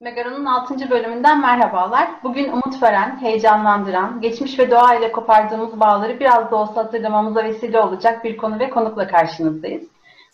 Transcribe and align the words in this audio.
Megaron'un 0.00 0.44
6. 0.44 0.90
bölümünden 0.90 1.40
merhabalar. 1.40 2.08
Bugün 2.22 2.52
umut 2.52 2.82
veren, 2.82 3.18
heyecanlandıran, 3.20 4.20
geçmiş 4.20 4.58
ve 4.58 4.70
doğa 4.70 4.94
ile 4.94 5.12
kopardığımız 5.12 5.80
bağları 5.80 6.20
biraz 6.20 6.50
da 6.50 6.56
olsa 6.56 6.84
hatırlamamıza 6.84 7.44
vesile 7.44 7.80
olacak 7.80 8.24
bir 8.24 8.36
konu 8.36 8.58
ve 8.58 8.70
konukla 8.70 9.08
karşınızdayız. 9.08 9.84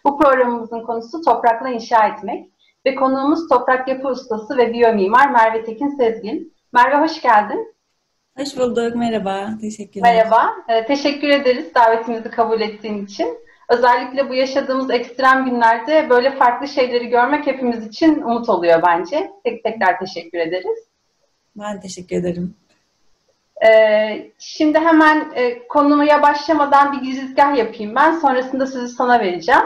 Bu 0.05 0.19
programımızın 0.19 0.83
konusu 0.83 1.23
toprakla 1.25 1.69
inşa 1.69 2.07
etmek 2.07 2.51
ve 2.87 2.95
konuğumuz 2.95 3.49
toprak 3.49 3.89
yapı 3.89 4.09
ustası 4.09 4.57
ve 4.57 4.73
biyomimar 4.73 5.31
Merve 5.31 5.65
Tekin 5.65 5.89
Sezgin. 5.89 6.55
Merve 6.73 6.97
hoş 6.97 7.23
geldin. 7.23 7.75
Hoş 8.39 8.57
bulduk, 8.57 8.97
merhaba. 8.97 9.49
Teşekkür 9.61 10.01
ederim. 10.01 10.17
Merhaba, 10.17 10.53
ee, 10.69 10.87
teşekkür 10.87 11.29
ederiz 11.29 11.75
davetimizi 11.75 12.31
kabul 12.31 12.61
ettiğin 12.61 13.07
için. 13.07 13.39
Özellikle 13.73 14.29
bu 14.29 14.35
yaşadığımız 14.35 14.91
ekstrem 14.91 15.45
günlerde 15.45 16.11
böyle 16.11 16.31
farklı 16.31 16.69
şeyleri 16.69 17.09
görmek 17.09 17.47
hepimiz 17.47 17.87
için 17.87 18.23
umut 18.23 18.49
oluyor 18.49 18.83
bence. 18.87 19.31
Tek 19.45 19.65
tekrar 19.65 19.99
teşekkür 19.99 20.39
ederiz. 20.39 20.79
Ben 21.57 21.81
teşekkür 21.81 22.17
ederim. 22.17 22.55
Ee, 23.67 24.31
şimdi 24.39 24.79
hemen 24.79 25.33
e, 25.35 25.67
konuya 25.69 26.23
başlamadan 26.23 26.93
bir 26.93 27.11
girizgah 27.11 27.57
yapayım 27.57 27.95
ben. 27.95 28.13
Sonrasında 28.13 28.67
sözü 28.67 28.89
sana 28.89 29.21
vereceğim. 29.21 29.65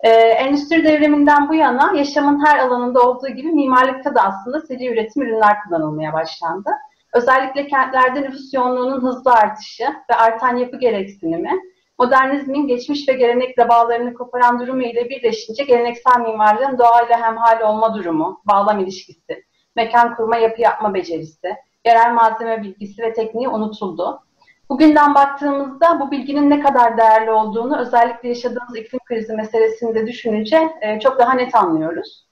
Ee, 0.00 0.10
endüstri 0.10 0.84
devriminden 0.84 1.48
bu 1.48 1.54
yana 1.54 1.92
yaşamın 1.96 2.46
her 2.46 2.58
alanında 2.58 3.02
olduğu 3.02 3.28
gibi 3.28 3.48
mimarlıkta 3.48 4.14
da 4.14 4.22
aslında 4.22 4.60
seri 4.60 4.86
üretim 4.86 5.22
ürünler 5.22 5.56
kullanılmaya 5.64 6.12
başlandı. 6.12 6.70
Özellikle 7.14 7.66
kentlerde 7.66 8.22
nüfus 8.22 8.54
yoğunluğunun 8.54 9.02
hızlı 9.02 9.32
artışı 9.32 9.84
ve 10.10 10.14
artan 10.14 10.56
yapı 10.56 10.78
gereksinimi 10.78 11.52
modernizmin 11.98 12.66
geçmiş 12.66 13.08
ve 13.08 13.12
gelenekle 13.12 13.68
bağlarını 13.68 14.14
koparan 14.14 14.60
durumu 14.60 14.82
ile 14.82 15.10
birleşince 15.10 15.64
geleneksel 15.64 16.20
mimarlığın 16.20 16.78
doğayla 16.78 17.22
hemhal 17.22 17.60
olma 17.60 17.94
durumu, 17.94 18.40
bağlam 18.44 18.80
ilişkisi, 18.80 19.44
mekan 19.76 20.14
kurma, 20.14 20.36
yapı 20.36 20.62
yapma 20.62 20.94
becerisi, 20.94 21.56
yerel 21.86 22.12
malzeme 22.12 22.62
bilgisi 22.62 23.02
ve 23.02 23.12
tekniği 23.12 23.48
unutuldu. 23.48 24.22
Bugünden 24.68 25.14
baktığımızda 25.14 26.00
bu 26.00 26.10
bilginin 26.10 26.50
ne 26.50 26.60
kadar 26.60 26.96
değerli 26.96 27.30
olduğunu 27.30 27.78
özellikle 27.78 28.28
yaşadığımız 28.28 28.76
iklim 28.76 29.00
krizi 29.08 29.32
meselesinde 29.32 30.06
düşününce 30.06 30.72
e, 30.80 31.00
çok 31.00 31.18
daha 31.18 31.32
net 31.32 31.54
anlıyoruz. 31.54 32.26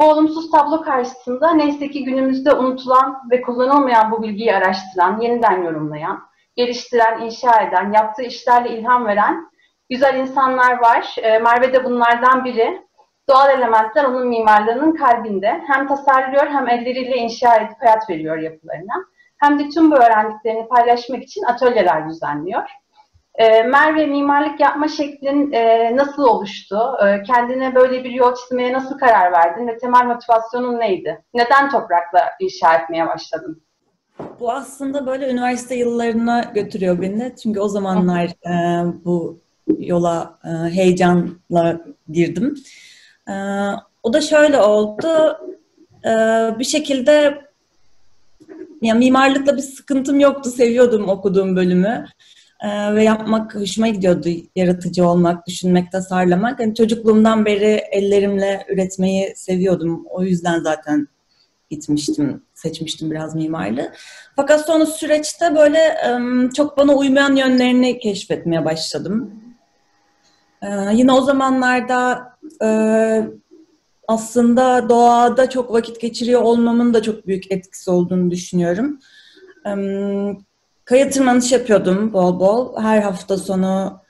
Bu 0.00 0.04
olumsuz 0.04 0.50
tablo 0.50 0.82
karşısında 0.82 1.52
neyse 1.52 1.90
ki 1.90 2.04
günümüzde 2.04 2.52
unutulan 2.52 3.20
ve 3.30 3.42
kullanılmayan 3.42 4.10
bu 4.10 4.22
bilgiyi 4.22 4.54
araştıran, 4.54 5.20
yeniden 5.20 5.62
yorumlayan, 5.62 6.29
geliştiren, 6.60 7.20
inşa 7.20 7.62
eden, 7.62 7.92
yaptığı 7.92 8.22
işlerle 8.22 8.68
ilham 8.68 9.06
veren 9.06 9.50
güzel 9.90 10.14
insanlar 10.14 10.80
var. 10.82 11.16
E, 11.22 11.38
Merve 11.38 11.72
de 11.72 11.84
bunlardan 11.84 12.44
biri. 12.44 12.82
Doğal 13.28 13.50
elementler 13.58 14.04
onun 14.04 14.28
mimarlığının 14.28 14.96
kalbinde. 14.96 15.60
Hem 15.66 15.88
tasarlıyor 15.88 16.46
hem 16.46 16.68
elleriyle 16.68 17.16
inşa 17.16 17.56
edip 17.56 17.76
hayat 17.80 18.10
veriyor 18.10 18.38
yapılarına. 18.38 18.94
Hem 19.36 19.58
de 19.58 19.68
tüm 19.68 19.90
bu 19.90 19.96
öğrendiklerini 19.96 20.68
paylaşmak 20.68 21.22
için 21.22 21.42
atölyeler 21.44 22.08
düzenliyor. 22.08 22.62
E, 23.34 23.62
Merve 23.62 24.06
mimarlık 24.06 24.60
yapma 24.60 24.88
şeklin 24.88 25.52
e, 25.52 25.96
nasıl 25.96 26.24
oluştu? 26.24 26.78
E, 27.06 27.22
kendine 27.22 27.74
böyle 27.74 28.04
bir 28.04 28.10
yol 28.10 28.34
çizmeye 28.34 28.72
nasıl 28.72 28.98
karar 28.98 29.32
verdin 29.32 29.68
ve 29.68 29.78
temel 29.78 30.04
motivasyonun 30.04 30.80
neydi? 30.80 31.24
Neden 31.34 31.70
toprakla 31.70 32.30
inşa 32.40 32.74
etmeye 32.74 33.08
başladın? 33.08 33.62
Bu 34.40 34.52
aslında 34.52 35.06
böyle 35.06 35.30
üniversite 35.30 35.74
yıllarına 35.74 36.40
götürüyor 36.54 37.02
beni. 37.02 37.32
Çünkü 37.42 37.60
o 37.60 37.68
zamanlar 37.68 38.24
e, 38.26 38.84
bu 39.04 39.38
yola 39.78 40.38
e, 40.44 40.48
heyecanla 40.48 41.80
girdim. 42.10 42.54
E, 43.28 43.34
o 44.02 44.12
da 44.12 44.20
şöyle 44.20 44.60
oldu. 44.60 45.38
E, 46.04 46.10
bir 46.58 46.64
şekilde 46.64 47.40
yani 48.82 48.98
mimarlıkla 48.98 49.56
bir 49.56 49.62
sıkıntım 49.62 50.20
yoktu. 50.20 50.50
Seviyordum 50.50 51.08
okuduğum 51.08 51.56
bölümü. 51.56 52.06
E, 52.64 52.94
ve 52.94 53.04
yapmak 53.04 53.54
hoşuma 53.54 53.88
gidiyordu. 53.88 54.28
Yaratıcı 54.56 55.08
olmak, 55.08 55.46
düşünmek, 55.46 55.92
tasarlamak. 55.92 56.60
Yani 56.60 56.74
çocukluğumdan 56.74 57.44
beri 57.44 57.82
ellerimle 57.92 58.66
üretmeyi 58.68 59.32
seviyordum. 59.36 60.06
O 60.10 60.22
yüzden 60.22 60.60
zaten 60.60 61.08
gitmiştim, 61.70 62.42
seçmiştim 62.54 63.10
biraz 63.10 63.34
mimarlığı. 63.34 63.92
Fakat 64.36 64.66
sonra 64.66 64.86
süreçte 64.86 65.56
böyle 65.56 65.96
çok 66.54 66.78
bana 66.78 66.94
uymayan 66.94 67.36
yönlerini 67.36 67.98
keşfetmeye 67.98 68.64
başladım. 68.64 69.34
Yine 70.92 71.12
o 71.12 71.20
zamanlarda 71.20 72.32
aslında 74.08 74.88
doğada 74.88 75.50
çok 75.50 75.72
vakit 75.72 76.00
geçiriyor 76.00 76.42
olmamın 76.42 76.94
da 76.94 77.02
çok 77.02 77.26
büyük 77.26 77.52
etkisi 77.52 77.90
olduğunu 77.90 78.30
düşünüyorum. 78.30 78.98
Kaya 80.84 81.10
tırmanış 81.10 81.52
yapıyordum 81.52 82.12
bol 82.12 82.40
bol. 82.40 82.82
Her 82.82 83.02
hafta 83.02 83.36
sonu 83.36 84.00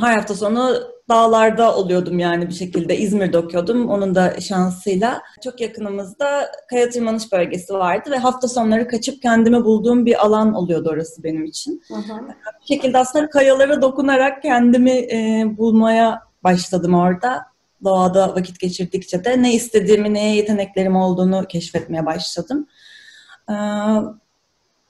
her 0.00 0.16
hafta 0.16 0.34
sonu 0.34 0.74
dağlarda 1.10 1.76
oluyordum 1.76 2.18
yani 2.18 2.48
bir 2.48 2.54
şekilde. 2.54 2.96
İzmir'de 2.96 3.38
okuyordum 3.38 3.88
onun 3.88 4.14
da 4.14 4.40
şansıyla. 4.40 5.22
Çok 5.44 5.60
yakınımızda 5.60 6.50
kaya 6.70 6.90
tırmanış 6.90 7.32
bölgesi 7.32 7.74
vardı 7.74 8.10
ve 8.10 8.16
hafta 8.16 8.48
sonları 8.48 8.88
kaçıp 8.88 9.22
kendimi 9.22 9.64
bulduğum 9.64 10.06
bir 10.06 10.24
alan 10.24 10.54
oluyordu 10.54 10.90
orası 10.92 11.22
benim 11.22 11.44
için. 11.44 11.82
Hı. 11.88 11.94
Bir 12.60 12.74
şekilde 12.74 12.98
aslında 12.98 13.30
kayalara 13.30 13.82
dokunarak 13.82 14.42
kendimi 14.42 14.90
e, 14.90 15.44
bulmaya 15.58 16.22
başladım 16.44 16.94
orada. 16.94 17.50
Doğada 17.84 18.34
vakit 18.34 18.60
geçirdikçe 18.60 19.24
de 19.24 19.42
ne 19.42 19.54
istediğimi, 19.54 20.14
neye 20.14 20.36
yeteneklerim 20.36 20.96
olduğunu 20.96 21.44
keşfetmeye 21.48 22.06
başladım. 22.06 22.66
Ee, 23.50 23.54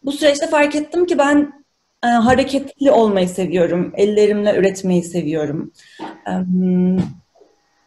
bu 0.05 0.13
süreçte 0.13 0.47
fark 0.47 0.75
ettim 0.75 1.07
ki 1.07 1.19
ben 1.19 1.65
e, 2.05 2.07
hareketli 2.07 2.91
olmayı 2.91 3.29
seviyorum. 3.29 3.93
Ellerimle 3.97 4.57
üretmeyi 4.57 5.03
seviyorum. 5.03 5.73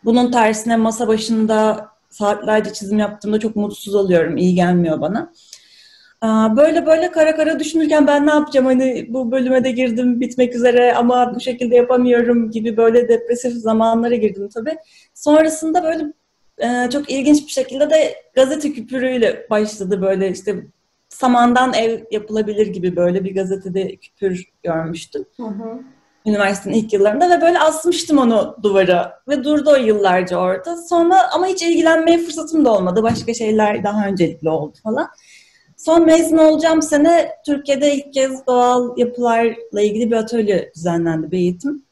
Bunun 0.06 0.32
tersine 0.32 0.78
masa 0.78 1.08
başında 1.08 1.88
saatlerce 2.10 2.74
çizim 2.74 3.00
yaptığımda 3.00 3.40
çok 3.40 3.56
mutsuz 3.56 3.96
oluyorum. 3.96 4.38
İyi 4.38 4.56
gelmiyor 4.56 5.02
bana. 5.02 5.32
Böyle 6.58 6.86
böyle 6.86 7.12
kara 7.12 7.36
kara 7.36 7.60
düşünürken 7.60 8.08
ben 8.08 8.28
ne 8.28 8.32
yapacağım 8.32 8.66
hani 8.66 9.08
bu 9.10 9.32
bölüme 9.32 9.64
de 9.64 9.72
girdim 9.72 10.22
bitmek 10.22 10.56
üzere 10.56 10.94
ama 10.94 11.36
bu 11.36 11.40
şekilde 11.40 11.76
yapamıyorum 11.76 12.52
gibi 12.52 12.78
böyle 12.78 13.08
depresif 13.10 13.54
zamanlara 13.54 14.16
girdim 14.16 14.50
tabii. 14.54 14.78
Sonrasında 15.14 15.84
böyle 15.84 16.14
e, 16.58 16.90
çok 16.90 17.10
ilginç 17.12 17.46
bir 17.48 17.52
şekilde 17.52 17.90
de 17.90 18.16
gazete 18.36 18.74
küpürüyle 18.74 19.48
başladı 19.50 20.02
böyle 20.02 20.32
işte 20.32 20.66
samandan 21.10 21.74
ev 21.74 22.00
yapılabilir 22.12 22.68
gibi 22.68 22.96
böyle 22.96 23.24
bir 23.24 23.36
gazetede 23.36 23.96
küpür 23.96 24.50
görmüştüm. 24.64 25.26
Hı 25.38 25.44
hı. 25.44 25.80
Üniversitenin 26.26 26.76
ilk 26.76 26.94
yıllarında 26.94 27.30
ve 27.30 27.42
böyle 27.42 27.60
asmıştım 27.60 28.18
onu 28.18 28.58
duvara 28.64 29.20
ve 29.28 29.44
durdu 29.44 29.70
o 29.72 29.76
yıllarca 29.76 30.38
orada. 30.38 30.78
Sonra 30.78 31.32
ama 31.34 31.48
hiç 31.48 31.62
ilgilenmeye 31.62 32.18
fırsatım 32.18 32.66
da 32.66 32.72
olmadı. 32.72 33.04
Başka 33.04 33.34
şeyler 33.34 33.84
daha 33.84 34.08
öncelikli 34.08 34.50
oldu 34.50 34.78
falan. 34.84 35.10
Son 35.78 36.06
mezun 36.06 36.38
olacağım 36.38 36.82
sene 36.82 37.30
Türkiye'de 37.46 37.96
ilk 37.96 38.14
kez 38.14 38.48
doğal 38.48 38.98
yapılarla 38.98 39.82
ilgili 39.82 40.12
bir 40.12 40.16
atölye 40.16 40.72
düzenlendi, 40.76 41.32
bir 41.32 41.38
eğitim. 41.38 41.84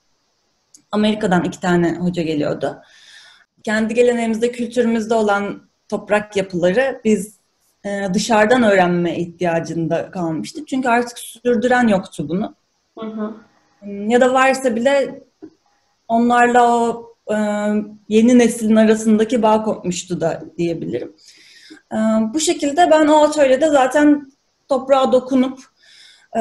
Amerika'dan 0.92 1.44
iki 1.44 1.60
tane 1.60 1.96
hoca 1.96 2.24
geliyordu. 2.24 2.82
Kendi 3.64 3.94
geleneğimizde, 3.94 4.52
kültürümüzde 4.52 5.14
olan 5.14 5.62
toprak 5.90 6.36
yapıları 6.36 7.02
biz 7.06 7.36
e, 7.86 8.08
dışarıdan 8.14 8.64
öğrenme 8.64 9.18
ihtiyacında 9.18 10.12
kalmıştık. 10.12 10.68
Çünkü 10.68 10.90
artık 10.90 11.20
sürdüren 11.20 11.88
yoktu 11.88 12.30
bunu. 12.30 12.56
Hı 13.00 13.06
hı. 13.06 13.34
Ya 13.88 14.22
da 14.22 14.34
varsa 14.34 14.76
bile 14.76 15.24
onlarla 16.08 16.78
o 16.78 17.12
e, 17.32 17.36
yeni 18.10 18.40
neslin 18.40 18.76
arasındaki 18.76 19.42
bağ 19.42 19.64
kopmuştu 19.64 20.22
da 20.22 20.44
diyebilirim. 20.58 21.16
E, 21.92 21.98
bu 22.34 22.40
şekilde 22.40 22.92
ben 22.92 23.08
o 23.08 23.24
atölyede 23.24 23.70
zaten 23.70 24.32
toprağa 24.70 25.12
dokunup 25.12 25.60
e, 26.38 26.40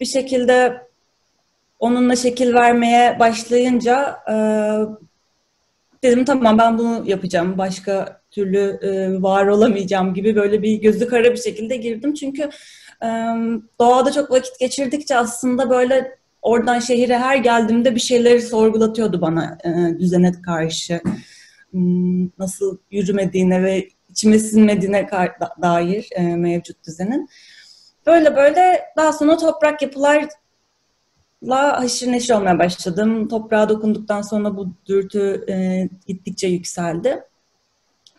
bir 0.00 0.06
şekilde 0.06 0.86
onunla 1.78 2.16
şekil 2.16 2.54
vermeye 2.54 3.18
başlayınca 3.18 4.16
e, 4.28 4.34
dedim 6.02 6.24
tamam 6.24 6.58
ben 6.58 6.78
bunu 6.78 7.02
yapacağım. 7.06 7.58
Başka 7.58 8.20
türlü 8.30 8.78
e, 8.82 9.22
var 9.22 9.46
olamayacağım 9.46 10.14
gibi 10.14 10.36
böyle 10.36 10.62
bir 10.62 10.80
gözü 10.80 11.08
kara 11.08 11.32
bir 11.32 11.42
şekilde 11.42 11.76
girdim. 11.76 12.14
Çünkü 12.14 12.42
e, 13.02 13.08
doğada 13.80 14.12
çok 14.12 14.30
vakit 14.30 14.58
geçirdikçe 14.58 15.16
aslında 15.16 15.70
böyle 15.70 16.21
oradan 16.42 16.78
şehire 16.78 17.18
her 17.18 17.36
geldiğimde 17.36 17.94
bir 17.94 18.00
şeyleri 18.00 18.42
sorgulatıyordu 18.42 19.20
bana 19.20 19.58
e, 19.64 19.98
düzene 19.98 20.32
karşı. 20.32 21.00
Hmm, 21.70 22.24
nasıl 22.38 22.78
yürümediğine 22.90 23.62
ve 23.62 23.88
içime 24.10 24.38
sinmediğine 24.38 25.08
dair 25.62 26.08
e, 26.12 26.22
mevcut 26.22 26.86
düzenin. 26.86 27.28
Böyle 28.06 28.36
böyle 28.36 28.82
daha 28.96 29.12
sonra 29.12 29.36
toprak 29.36 29.82
yapılar 29.82 30.28
la 31.42 31.80
haşır 31.80 32.12
neşir 32.12 32.34
olmaya 32.34 32.58
başladım. 32.58 33.28
Toprağa 33.28 33.68
dokunduktan 33.68 34.22
sonra 34.22 34.56
bu 34.56 34.68
dürtü 34.86 35.44
e, 35.48 35.88
gittikçe 36.06 36.46
yükseldi. 36.46 37.22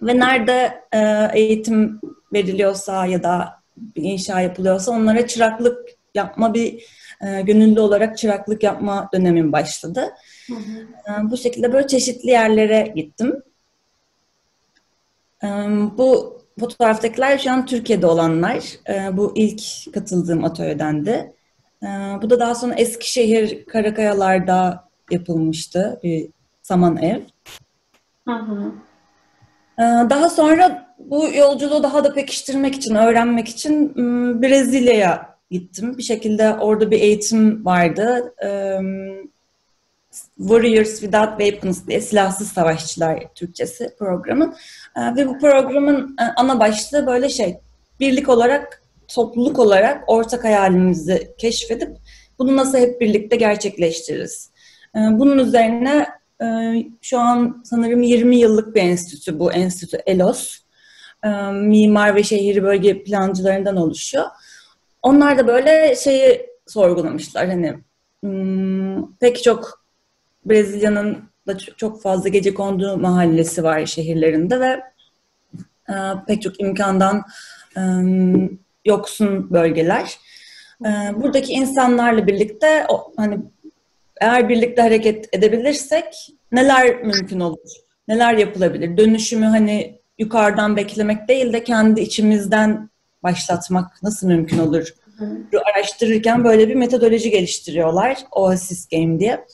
Ve 0.02 0.20
nerede 0.20 0.82
e, 0.94 1.30
eğitim 1.34 2.02
veriliyorsa 2.34 3.06
ya 3.06 3.24
da 3.24 3.62
bir 3.78 4.04
inşa 4.04 4.42
yapılıyorsa 4.42 4.92
onlara 4.92 5.28
çıraklık 5.28 5.90
yapma 6.16 6.54
bir 6.54 6.84
e, 7.24 7.42
gönüllü 7.42 7.80
olarak 7.80 8.18
çıraklık 8.18 8.64
yapma 8.64 9.10
dönemim 9.14 9.52
başladı. 9.52 10.14
Hı 10.48 10.54
hı. 10.54 11.12
E, 11.12 11.32
bu 11.32 11.38
şekilde 11.38 11.74
böyle 11.74 11.88
çeşitli 11.88 12.30
yerlere 12.30 12.94
gittim. 12.96 13.44
E, 15.44 15.48
bu 15.98 16.40
fotoğraftakiler 16.60 17.38
şu 17.38 17.52
an 17.52 17.66
Türkiye'de 17.66 18.08
olanlar. 18.08 18.64
E, 18.90 19.18
bu 19.18 19.32
ilk 19.36 19.94
katıldığım 19.94 20.44
atölyedendi. 20.44 21.34
E, 21.84 21.88
bu 22.22 22.30
da 22.30 22.40
daha 22.40 22.56
sonra 22.56 22.74
Eskişehir 22.74 23.66
Karakayalar'da 23.66 24.90
yapılmıştı 25.12 26.00
bir 26.04 26.30
saman 26.62 26.98
ev. 26.98 27.22
Hı 28.28 28.34
hı. 28.34 28.74
Daha 30.10 30.30
sonra 30.30 30.96
bu 31.00 31.28
yolculuğu 31.36 31.84
daha 31.84 32.04
da 32.04 32.14
pekiştirmek 32.14 32.76
için, 32.76 32.96
öğrenmek 32.96 33.48
için 33.48 33.96
Brezilya'ya 34.42 35.33
gittim. 35.54 35.98
Bir 35.98 36.04
şekilde 36.04 36.54
orada 36.54 36.92
bir 36.92 37.00
eğitim 37.00 37.66
vardı. 37.66 38.34
Warriors 40.38 41.00
Without 41.00 41.40
Weapons 41.40 41.88
diye 41.88 42.02
silahsız 42.02 42.48
savaşçılar 42.48 43.24
Türkçesi 43.36 43.96
programın. 44.00 44.56
Ve 44.98 45.28
bu 45.28 45.40
programın 45.40 46.16
ana 46.36 46.60
başlığı 46.60 47.08
böyle 47.08 47.30
şey, 47.30 47.58
birlik 48.00 48.30
olarak, 48.30 48.84
topluluk 49.08 49.60
olarak 49.60 50.04
ortak 50.08 50.44
hayalimizi 50.44 51.34
keşfedip 51.38 51.98
bunu 52.40 52.56
nasıl 52.56 52.78
hep 52.78 53.02
birlikte 53.02 53.36
gerçekleştiririz. 53.36 54.50
Bunun 54.96 55.38
üzerine 55.38 56.08
şu 57.02 57.20
an 57.20 57.64
sanırım 57.66 58.02
20 58.02 58.36
yıllık 58.36 58.76
bir 58.76 58.82
enstitü 58.82 59.40
bu 59.40 59.54
enstitü 59.54 59.98
ELOS. 60.06 60.60
Mimar 61.54 62.16
ve 62.16 62.24
şehir 62.24 62.64
bölge 62.64 63.04
plancılarından 63.04 63.76
oluşuyor. 63.76 64.26
Onlar 65.04 65.38
da 65.38 65.48
böyle 65.48 65.96
şeyi 65.96 66.46
sorgulamışlar 66.68 67.48
hani 67.48 67.74
hmm, 68.24 69.14
pek 69.16 69.44
çok 69.44 69.84
Brezilya'nın 70.46 71.24
da 71.48 71.58
çok 71.58 72.02
fazla 72.02 72.30
gece 72.30 72.54
kondu 72.54 72.98
mahallesi 72.98 73.64
var 73.64 73.86
şehirlerinde 73.86 74.60
ve 74.60 74.82
e, 75.90 75.96
pek 76.28 76.42
çok 76.42 76.62
imkandan 76.62 77.24
e, 77.78 77.82
yoksun 78.86 79.52
bölgeler. 79.52 80.20
E, 80.86 80.90
buradaki 81.16 81.54
insanlarla 81.54 82.28
birlikte 82.28 82.88
hani 83.18 83.40
eğer 84.22 84.50
birlikte 84.50 84.82
hareket 84.82 85.36
edebilirsek 85.36 86.30
neler 86.52 87.04
mümkün 87.04 87.40
olur? 87.40 87.70
Neler 88.08 88.34
yapılabilir? 88.34 88.98
Dönüşümü 88.98 89.46
hani 89.46 90.00
yukarıdan 90.18 90.78
beklemek 90.78 91.28
değil 91.28 91.54
de 91.54 91.64
kendi 91.64 92.02
içimizden 92.02 92.90
başlatmak 93.24 94.04
nasıl 94.04 94.28
mümkün 94.28 94.58
olur? 94.58 94.94
Hı. 95.18 95.38
Araştırırken 95.74 96.44
böyle 96.44 96.70
bir 96.70 96.76
metodoloji 96.76 97.30
geliştiriyorlar. 97.30 98.18
Oasis 98.32 98.90
Game 98.90 99.20
diye. 99.20 99.46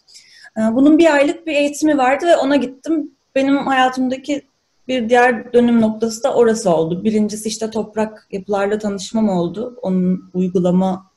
Ee, 0.57 0.61
bunun 0.75 0.97
bir 0.97 1.13
aylık 1.13 1.47
bir 1.47 1.55
eğitimi 1.55 1.97
vardı 1.97 2.25
ve 2.25 2.37
ona 2.37 2.55
gittim. 2.55 3.11
Benim 3.35 3.57
hayatımdaki 3.57 4.41
bir 4.87 5.09
diğer 5.09 5.53
dönüm 5.53 5.81
noktası 5.81 6.23
da 6.23 6.33
orası 6.33 6.75
oldu. 6.75 7.03
Birincisi 7.03 7.49
işte 7.49 7.69
toprak 7.69 8.27
yapılarla 8.31 8.79
tanışmam 8.79 9.29
oldu. 9.29 9.79
Onun 9.81 10.31
uygulama 10.33 11.09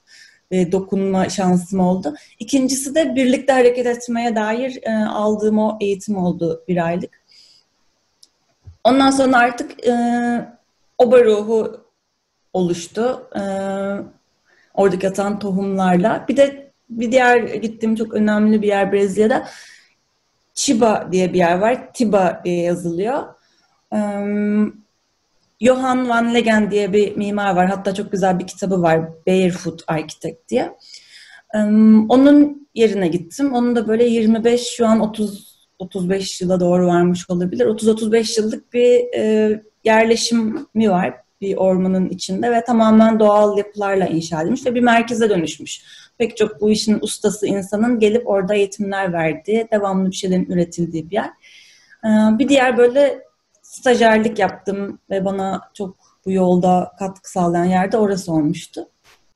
ve 0.52 0.72
dokunma 0.72 1.28
şansım 1.28 1.80
oldu. 1.80 2.14
İkincisi 2.38 2.94
de 2.94 3.14
birlikte 3.16 3.52
hareket 3.52 3.86
etmeye 3.86 4.36
dair 4.36 4.78
e, 4.82 5.04
aldığım 5.04 5.58
o 5.58 5.78
eğitim 5.80 6.16
oldu 6.16 6.64
bir 6.68 6.86
aylık. 6.86 7.22
Ondan 8.84 9.10
sonra 9.10 9.36
artık 9.36 9.86
e, 9.86 9.94
oba 10.98 11.24
ruhu 11.24 11.81
oluştu. 12.52 13.28
E, 13.36 13.42
oradaki 14.74 15.08
atan 15.08 15.38
tohumlarla. 15.38 16.24
Bir 16.28 16.36
de 16.36 16.72
bir 16.90 17.12
diğer 17.12 17.38
gittiğim 17.38 17.96
çok 17.96 18.14
önemli 18.14 18.62
bir 18.62 18.68
yer 18.68 18.92
Brezilya'da. 18.92 19.48
Chiba 20.54 21.08
diye 21.12 21.32
bir 21.32 21.38
yer 21.38 21.58
var. 21.58 21.92
Tiba 21.94 22.42
diye 22.44 22.62
yazılıyor. 22.62 23.22
Um, 23.90 24.82
Johan 25.60 26.08
van 26.08 26.34
Legen 26.34 26.70
diye 26.70 26.92
bir 26.92 27.16
mimar 27.16 27.56
var. 27.56 27.66
Hatta 27.66 27.94
çok 27.94 28.12
güzel 28.12 28.38
bir 28.38 28.46
kitabı 28.46 28.82
var. 28.82 29.00
Barefoot 29.26 29.84
Architect 29.86 30.48
diye. 30.48 30.76
Um, 31.54 32.10
onun 32.10 32.68
yerine 32.74 33.08
gittim. 33.08 33.54
Onun 33.54 33.76
da 33.76 33.88
böyle 33.88 34.04
25 34.04 34.60
şu 34.76 34.86
an 34.86 35.00
30 35.00 35.52
35 35.78 36.40
yıla 36.40 36.60
doğru 36.60 36.86
varmış 36.86 37.30
olabilir. 37.30 37.66
30-35 37.66 38.40
yıllık 38.40 38.72
bir 38.72 39.14
e, 39.18 39.62
yerleşimi 39.84 40.90
var 40.90 41.14
bir 41.42 41.56
ormanın 41.56 42.08
içinde 42.08 42.50
ve 42.50 42.64
tamamen 42.64 43.20
doğal 43.20 43.58
yapılarla 43.58 44.06
inşa 44.06 44.42
edilmiş 44.42 44.66
ve 44.66 44.74
bir 44.74 44.80
merkeze 44.80 45.30
dönüşmüş. 45.30 45.82
Pek 46.18 46.36
çok 46.36 46.60
bu 46.60 46.70
işin 46.70 46.98
ustası 47.00 47.46
insanın 47.46 47.98
gelip 47.98 48.28
orada 48.28 48.54
eğitimler 48.54 49.12
verdiği, 49.12 49.68
devamlı 49.72 50.10
bir 50.10 50.16
şeylerin 50.16 50.50
üretildiği 50.50 51.10
bir 51.10 51.14
yer. 51.14 51.30
Ee, 52.04 52.38
bir 52.38 52.48
diğer 52.48 52.76
böyle 52.78 53.24
stajyerlik 53.62 54.38
yaptım 54.38 54.98
ve 55.10 55.24
bana 55.24 55.60
çok 55.74 55.96
bu 56.26 56.32
yolda 56.32 56.92
katkı 56.98 57.30
sağlayan 57.30 57.64
yerde 57.64 57.96
orası 57.96 58.32
olmuştu. 58.32 58.88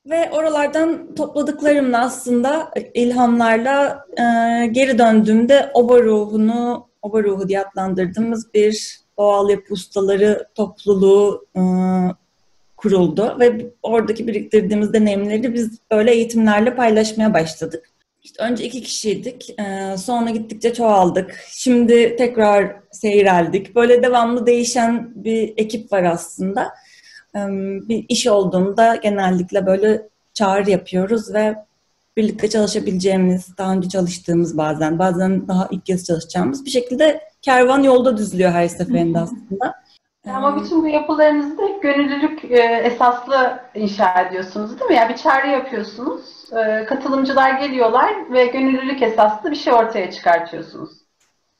Ve 0.05 0.29
oralardan 0.31 1.15
topladıklarımla 1.15 1.99
aslında 1.99 2.71
ilhamlarla 2.93 4.05
e, 4.17 4.23
geri 4.67 4.97
döndüğümde 4.97 5.71
oba 5.73 6.03
ruhunu, 6.03 6.87
oba 7.01 7.23
ruhu 7.23 7.47
diye 7.47 7.61
adlandırdığımız 7.61 8.53
bir 8.53 9.06
doğal 9.17 9.49
yapı 9.49 9.73
ustaları 9.73 10.47
topluluğu 10.55 11.45
e, 11.55 11.61
kuruldu 12.77 13.37
ve 13.39 13.71
oradaki 13.83 14.27
biriktirdiğimiz 14.27 14.93
deneyimleri 14.93 15.53
biz 15.53 15.79
böyle 15.91 16.11
eğitimlerle 16.11 16.75
paylaşmaya 16.75 17.33
başladık. 17.33 17.89
İşte 18.23 18.43
önce 18.43 18.63
iki 18.63 18.81
kişiydik, 18.81 19.59
e, 19.59 19.97
sonra 19.97 20.29
gittikçe 20.29 20.73
çoğaldık. 20.73 21.39
Şimdi 21.51 22.15
tekrar 22.15 22.75
seyreldik. 22.91 23.75
Böyle 23.75 24.03
devamlı 24.03 24.45
değişen 24.45 25.11
bir 25.15 25.53
ekip 25.57 25.91
var 25.91 26.03
aslında. 26.03 26.73
E, 27.35 27.39
bir 27.89 28.05
iş 28.09 28.27
olduğunda 28.27 28.95
genellikle 28.95 29.65
böyle 29.65 30.07
çağrı 30.33 30.71
yapıyoruz 30.71 31.33
ve 31.33 31.55
birlikte 32.17 32.49
çalışabileceğimiz, 32.49 33.57
daha 33.57 33.73
önce 33.73 33.89
çalıştığımız 33.89 34.57
bazen, 34.57 34.99
bazen 34.99 35.47
daha 35.47 35.67
ilk 35.71 35.85
kez 35.85 36.05
çalışacağımız 36.05 36.65
bir 36.65 36.71
şekilde 36.71 37.21
kervan 37.47 37.83
yolda 37.83 38.17
düzlüyor 38.17 38.51
her 38.51 38.67
seferinde 38.67 39.19
aslında. 39.19 39.73
Ama 40.33 40.61
bütün 40.61 40.83
bu 40.83 40.87
yapılarınızı 40.87 41.57
da 41.57 41.61
hep 41.61 41.83
gönüllülük 41.83 42.51
e, 42.51 42.81
esaslı 42.83 43.59
inşa 43.75 44.21
ediyorsunuz 44.21 44.79
değil 44.79 44.91
mi? 44.91 44.95
Yani 44.95 45.13
bir 45.13 45.17
çağrı 45.17 45.47
yapıyorsunuz, 45.47 46.21
e, 46.53 46.85
katılımcılar 46.85 47.59
geliyorlar 47.59 48.33
ve 48.33 48.45
gönüllülük 48.45 49.01
esaslı 49.01 49.51
bir 49.51 49.55
şey 49.55 49.73
ortaya 49.73 50.11
çıkartıyorsunuz. 50.11 50.89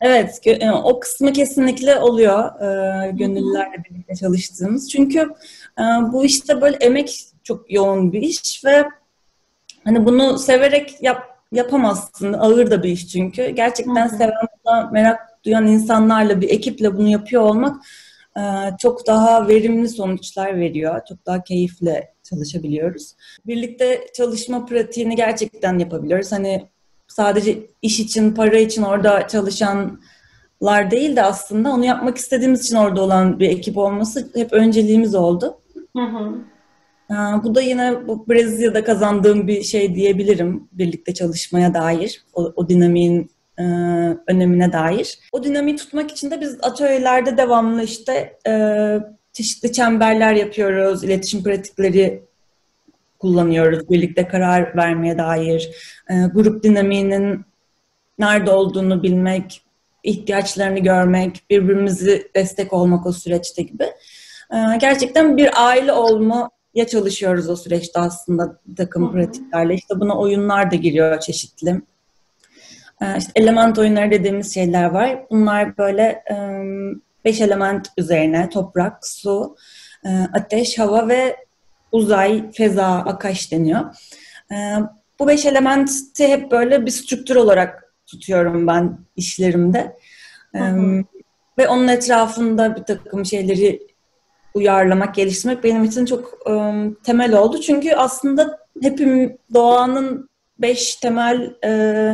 Evet, 0.01 0.39
e, 0.45 0.71
o 0.71 0.99
kısmı 0.99 1.33
kesinlikle 1.33 1.99
oluyor 1.99 2.51
gönüllülerle 3.11 3.83
birlikte 3.89 4.15
çalıştığımız. 4.15 4.91
Çünkü 4.91 5.29
bu 6.13 6.25
işte 6.25 6.61
böyle 6.61 6.77
emek 6.77 7.19
çok 7.43 7.71
yoğun 7.71 8.13
bir 8.13 8.21
iş 8.21 8.65
ve 8.65 8.85
hani 9.83 10.05
bunu 10.05 10.39
severek 10.39 10.97
yap, 11.01 11.37
yapamazsın. 11.51 12.33
Ağır 12.33 12.71
da 12.71 12.83
bir 12.83 12.89
iş 12.89 13.07
çünkü. 13.07 13.49
Gerçekten 13.49 14.07
seven, 14.07 14.33
merak 14.91 15.36
duyan 15.47 15.67
insanlarla 15.67 16.41
bir 16.41 16.49
ekiple 16.49 16.97
bunu 16.97 17.07
yapıyor 17.07 17.41
olmak 17.41 17.85
e, 18.37 18.41
çok 18.79 19.07
daha 19.07 19.47
verimli 19.47 19.89
sonuçlar 19.89 20.59
veriyor. 20.59 21.01
Çok 21.09 21.25
daha 21.25 21.43
keyifle 21.43 22.13
çalışabiliyoruz. 22.23 23.13
Birlikte 23.45 24.07
çalışma 24.13 24.65
pratiğini 24.65 25.15
gerçekten 25.15 25.79
yapabiliyoruz. 25.79 26.31
Hani 26.31 26.67
sadece 27.07 27.59
iş 27.81 27.99
için, 27.99 28.31
para 28.31 28.57
için 28.57 28.81
orada 28.81 29.27
çalışanlar 29.27 30.91
değil 30.91 31.15
de 31.15 31.23
aslında 31.23 31.69
onu 31.69 31.85
yapmak 31.85 32.17
istediğimiz 32.17 32.65
için 32.65 32.75
orada 32.75 33.01
olan 33.01 33.39
bir 33.39 33.49
ekip 33.49 33.77
olması 33.77 34.31
hep 34.35 34.53
önceliğimiz 34.53 35.15
oldu. 35.15 35.61
Hı 35.97 36.03
hı. 36.03 36.33
Bu 37.43 37.55
da 37.55 37.61
yine 37.61 38.07
bu 38.07 38.27
Brezilya'da 38.29 38.83
kazandığım 38.83 39.47
bir 39.47 39.63
şey 39.63 39.95
diyebilirim 39.95 40.67
birlikte 40.71 41.13
çalışmaya 41.13 41.73
dair. 41.73 42.25
O, 42.33 42.53
o 42.55 42.69
dinamiğin 42.69 43.31
e, 43.59 43.63
önemine 44.27 44.73
dair. 44.73 45.19
O 45.31 45.43
dinamiği 45.43 45.75
tutmak 45.75 46.11
için 46.11 46.31
de 46.31 46.41
biz 46.41 46.57
atölyelerde 46.61 47.37
devamlı 47.37 47.83
işte 47.83 48.37
e, 48.47 48.53
çeşitli 49.33 49.71
çemberler 49.71 50.33
yapıyoruz, 50.33 51.03
iletişim 51.03 51.43
pratikleri 51.43 52.23
kullanıyoruz 53.19 53.89
birlikte 53.89 54.27
karar 54.27 54.77
vermeye 54.77 55.17
dair. 55.17 55.69
E, 56.09 56.13
grup 56.33 56.63
dinamiğinin 56.63 57.45
nerede 58.19 58.51
olduğunu 58.51 59.03
bilmek, 59.03 59.61
ihtiyaçlarını 60.03 60.79
görmek, 60.79 61.43
birbirimizi 61.49 62.31
destek 62.35 62.73
olmak 62.73 63.05
o 63.05 63.11
süreçte 63.11 63.61
gibi. 63.61 63.83
E, 64.53 64.57
gerçekten 64.81 65.37
bir 65.37 65.67
aile 65.67 65.93
olma 65.93 66.49
ya 66.73 66.87
çalışıyoruz 66.87 67.49
o 67.49 67.55
süreçte 67.55 67.99
aslında 67.99 68.59
takım 68.77 69.11
pratiklerle. 69.11 69.73
İşte 69.73 69.99
buna 69.99 70.19
oyunlar 70.19 70.71
da 70.71 70.75
giriyor 70.75 71.19
çeşitli. 71.19 71.81
Ee, 73.01 73.17
işte 73.17 73.31
element 73.35 73.77
oyunları 73.77 74.11
dediğimiz 74.11 74.53
şeyler 74.53 74.83
var. 74.83 75.25
Bunlar 75.31 75.77
böyle 75.77 76.23
beş 77.25 77.41
element 77.41 77.87
üzerine 77.97 78.49
toprak, 78.49 79.07
su, 79.07 79.55
e, 80.05 80.09
ateş, 80.33 80.79
hava 80.79 81.07
ve 81.07 81.35
uzay, 81.91 82.51
feza, 82.51 82.87
akaş 82.87 83.51
deniyor. 83.51 83.81
E, 84.51 84.55
bu 85.19 85.27
beş 85.27 85.45
elementi 85.45 86.27
hep 86.27 86.51
böyle 86.51 86.85
bir 86.85 86.91
strüktür 86.91 87.35
olarak 87.35 87.93
tutuyorum 88.05 88.67
ben 88.67 88.97
işlerimde. 89.15 89.95
Hı 90.55 90.63
hı. 90.63 91.03
Ve 91.57 91.67
onun 91.67 91.87
etrafında 91.87 92.75
bir 92.75 92.83
takım 92.83 93.25
şeyleri 93.25 93.87
uyarlamak, 94.53 95.15
geliştirmek 95.15 95.63
benim 95.63 95.83
için 95.83 96.05
çok 96.05 96.39
temel 97.03 97.37
oldu. 97.37 97.61
Çünkü 97.61 97.93
aslında 97.93 98.59
hepim 98.81 99.37
doğanın 99.53 100.29
beş 100.59 100.95
temel 100.95 101.53
e, 101.63 102.13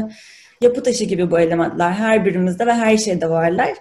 yapı 0.61 0.83
taşı 0.83 1.05
gibi 1.05 1.31
bu 1.31 1.39
elementler. 1.39 1.91
Her 1.91 2.25
birimizde 2.25 2.67
ve 2.67 2.73
her 2.73 2.97
şeyde 2.97 3.29
varlar. 3.29 3.73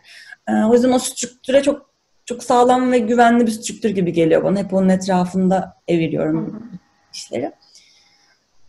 E, 0.49 0.53
o 0.53 0.75
yüzden 0.75 0.93
o 0.93 0.99
strüktüre 0.99 1.63
çok 1.63 1.93
çok 2.25 2.43
sağlam 2.43 2.93
ve 2.93 2.99
güvenli 2.99 3.47
bir 3.47 3.51
strüktür 3.51 3.91
gibi 3.91 4.13
geliyor 4.13 4.45
bana. 4.45 4.59
Hep 4.59 4.75
onun 4.75 4.89
etrafında 4.89 5.77
eviriyorum 5.89 6.71
işleri. 7.15 7.53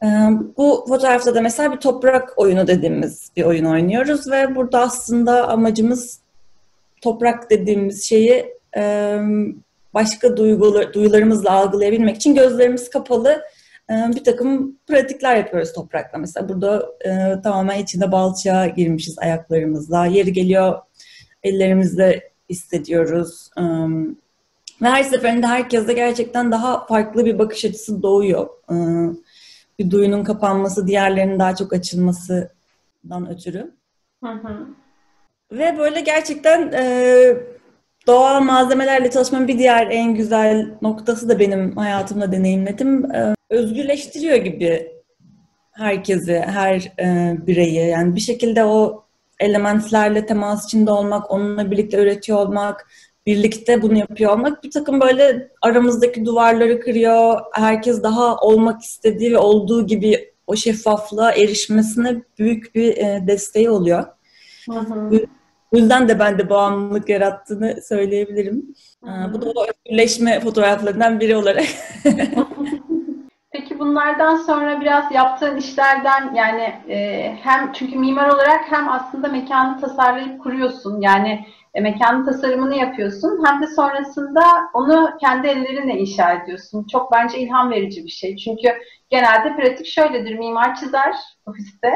E, 0.04 0.08
bu 0.58 0.86
fotoğrafta 0.88 1.36
da 1.36 1.42
mesela 1.42 1.72
bir 1.72 1.80
toprak 1.80 2.40
oyunu 2.40 2.68
dediğimiz 2.68 3.32
bir 3.38 3.44
oyun 3.44 3.66
oynuyoruz 3.66 4.32
ve 4.32 4.56
burada 4.56 4.82
aslında 4.82 5.48
amacımız 5.48 6.20
toprak 7.02 7.50
dediğimiz 7.50 8.04
şeyi 8.04 8.46
e, 8.78 9.18
başka 9.94 10.38
duygular, 10.38 10.94
duyularımızla 10.94 11.52
algılayabilmek 11.52 12.16
için 12.16 12.36
gözlerimiz 12.36 12.90
kapalı 12.90 13.42
bir 13.90 14.24
takım 14.24 14.78
pratikler 14.88 15.36
yapıyoruz 15.36 15.74
toprakla. 15.74 16.18
Mesela 16.18 16.50
burada 16.50 16.86
e, 17.06 17.42
tamamen 17.42 17.80
içinde 17.80 18.12
balçığa 18.12 18.68
girmişiz 18.68 19.20
ayaklarımızla. 19.20 20.06
Yeri 20.06 20.34
geliyor 20.34 20.80
ellerimizle 21.44 22.32
hissediyoruz. 22.50 23.50
E, 23.58 23.62
ve 24.82 24.90
her 24.90 25.04
seferinde 25.04 25.48
herkeste 25.48 25.94
gerçekten 25.94 26.52
daha 26.52 26.86
farklı 26.86 27.26
bir 27.26 27.40
bakış 27.40 27.66
açısı 27.66 28.04
doğuyor. 28.04 28.50
E, 28.72 28.76
bir 29.80 29.92
duyunun 29.92 30.24
kapanması, 30.24 30.88
diğerlerinin 30.88 31.40
daha 31.40 31.56
çok 31.56 31.74
açılmasından 31.74 33.30
ötürü. 33.30 33.72
Hı 34.24 34.32
hı. 34.32 34.68
Ve 35.52 35.78
böyle 35.78 36.02
gerçekten 36.02 36.72
e, 36.74 37.38
doğal 38.08 38.42
malzemelerle 38.42 39.12
çalışmanın 39.12 39.48
bir 39.48 39.58
diğer 39.58 39.88
en 39.88 40.16
güzel 40.16 40.74
noktası 40.82 41.30
da 41.30 41.40
benim 41.40 41.78
hayatımda 41.78 42.32
deneyimledim. 42.32 43.12
E, 43.12 43.34
özgürleştiriyor 43.54 44.38
gibi 44.38 44.92
herkesi, 45.72 46.40
her 46.40 46.92
e, 47.00 47.38
bireyi. 47.48 47.88
Yani 47.88 48.16
bir 48.16 48.20
şekilde 48.20 48.66
o 48.66 49.04
elementlerle 49.40 50.26
temas 50.26 50.66
içinde 50.66 50.92
olmak, 50.92 51.32
onunla 51.32 51.72
birlikte 51.72 51.98
üretiyor 51.98 52.40
olmak, 52.40 52.88
birlikte 53.26 53.82
bunu 53.82 53.98
yapıyor 53.98 54.32
olmak 54.32 54.64
bir 54.64 54.72
takım 54.72 55.02
böyle 55.02 55.50
aramızdaki 55.62 56.26
duvarları 56.26 56.80
kırıyor. 56.80 57.42
Herkes 57.54 58.04
daha 58.04 58.38
olmak 58.38 58.82
istediği 58.82 59.32
ve 59.32 59.38
olduğu 59.38 59.88
gibi 59.88 60.34
o 60.48 60.56
şeffaflığa 60.56 61.32
erişmesine 61.32 62.22
büyük 62.40 62.76
bir 62.76 62.98
e, 62.98 63.24
desteği 63.28 63.70
oluyor. 63.70 64.04
Hı 64.70 64.80
hı. 64.80 65.12
Bu 65.72 65.78
yüzden 65.78 66.10
de 66.10 66.20
ben 66.20 66.38
de 66.38 66.50
bağımlılık 66.50 67.10
yarattığını 67.10 67.80
söyleyebilirim. 67.90 68.76
Hı-hı. 69.04 69.34
Bu 69.34 69.42
da 69.42 69.50
o 69.50 69.66
özgürleşme 69.68 70.40
fotoğraflarından 70.40 71.20
biri 71.20 71.36
olarak. 71.36 71.66
Peki 73.94 74.02
bunlardan 74.02 74.36
sonra 74.36 74.82
biraz 74.82 75.12
yaptığın 75.12 75.58
işlerden 75.58 76.34
yani 76.34 76.62
e, 76.90 77.30
hem 77.44 77.72
çünkü 77.74 78.00
mimar 78.00 78.30
olarak 78.30 78.72
hem 78.72 78.90
aslında 78.90 79.28
mekanı 79.28 79.82
tasarlayıp 79.82 80.44
kuruyorsun. 80.44 81.02
Yani 81.02 81.46
e, 81.74 81.82
mekanın 81.82 82.26
tasarımını 82.26 82.76
yapıyorsun 82.76 83.44
hem 83.46 83.62
de 83.62 83.68
sonrasında 83.68 84.42
onu 84.74 85.10
kendi 85.20 85.48
ellerinle 85.48 86.00
inşa 86.00 86.32
ediyorsun. 86.32 86.88
Çok 86.92 87.12
bence 87.12 87.40
ilham 87.40 87.72
verici 87.72 88.04
bir 88.04 88.10
şey. 88.10 88.38
Çünkü 88.38 88.70
genelde 89.10 89.56
pratik 89.56 89.88
şöyledir. 89.88 90.38
Mimar 90.38 90.76
çizer 90.76 91.16
ofiste 91.46 91.94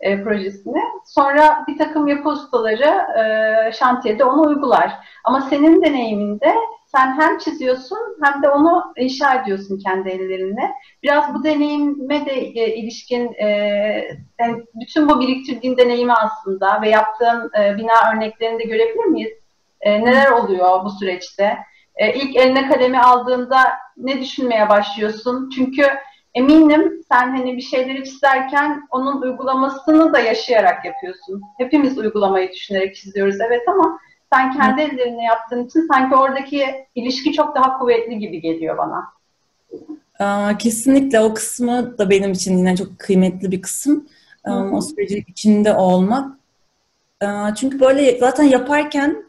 e, 0.00 0.22
projesini. 0.22 0.82
Sonra 1.04 1.64
bir 1.68 1.78
takım 1.78 2.06
yapı 2.06 2.28
ustaları 2.28 3.06
e, 3.20 3.72
şantiyede 3.72 4.24
onu 4.24 4.48
uygular. 4.48 4.92
Ama 5.24 5.40
senin 5.40 5.82
deneyiminde 5.82 6.54
sen 6.92 7.20
hem 7.20 7.38
çiziyorsun 7.38 7.98
hem 8.22 8.42
de 8.42 8.48
onu 8.48 8.92
inşa 8.96 9.34
ediyorsun 9.34 9.78
kendi 9.78 10.08
ellerinle. 10.08 10.70
Biraz 11.02 11.34
bu 11.34 11.44
deneyime 11.44 12.26
de 12.26 12.32
e, 12.32 12.76
ilişkin 12.76 13.32
e, 13.34 13.48
yani 14.40 14.62
bütün 14.74 15.08
bu 15.08 15.20
biriktirdiğin 15.20 15.76
deneyimi 15.76 16.12
aslında 16.12 16.82
ve 16.82 16.88
yaptığın 16.88 17.50
e, 17.60 17.76
bina 17.76 18.12
örneklerini 18.14 18.58
de 18.58 18.64
görebilir 18.64 19.04
miyiz? 19.04 19.32
E, 19.80 20.04
neler 20.04 20.30
oluyor 20.30 20.84
bu 20.84 20.90
süreçte? 20.90 21.58
E, 21.96 22.14
ilk 22.14 22.36
eline 22.36 22.68
kalemi 22.68 23.00
aldığında 23.00 23.58
ne 23.96 24.20
düşünmeye 24.20 24.68
başlıyorsun? 24.68 25.50
Çünkü 25.54 25.86
eminim 26.34 27.00
sen 27.12 27.36
hani 27.36 27.56
bir 27.56 27.62
şeyleri 27.62 28.04
çizerken 28.04 28.82
onun 28.90 29.22
uygulamasını 29.22 30.12
da 30.12 30.18
yaşayarak 30.18 30.84
yapıyorsun. 30.84 31.42
Hepimiz 31.58 31.98
uygulamayı 31.98 32.52
düşünerek 32.52 32.96
çiziyoruz 32.96 33.40
evet 33.40 33.62
ama 33.68 33.98
sen 34.32 34.52
kendi 34.52 34.80
ellerine 34.80 35.24
yaptığın 35.24 35.64
için 35.64 35.88
sanki 35.92 36.16
oradaki 36.16 36.66
ilişki 36.94 37.32
çok 37.32 37.56
daha 37.56 37.78
kuvvetli 37.78 38.18
gibi 38.18 38.40
geliyor 38.40 38.78
bana. 38.78 39.04
Aa, 40.18 40.58
kesinlikle 40.58 41.20
o 41.20 41.34
kısmı 41.34 41.98
da 41.98 42.10
benim 42.10 42.32
için 42.32 42.58
yine 42.58 42.76
çok 42.76 42.98
kıymetli 42.98 43.50
bir 43.50 43.62
kısım. 43.62 44.08
Hı-hı. 44.46 44.76
O 44.76 44.80
sürecin 44.80 45.24
içinde 45.28 45.74
olmak. 45.74 46.38
Aa, 47.20 47.54
çünkü 47.54 47.80
böyle 47.80 48.18
zaten 48.18 48.44
yaparken 48.44 49.24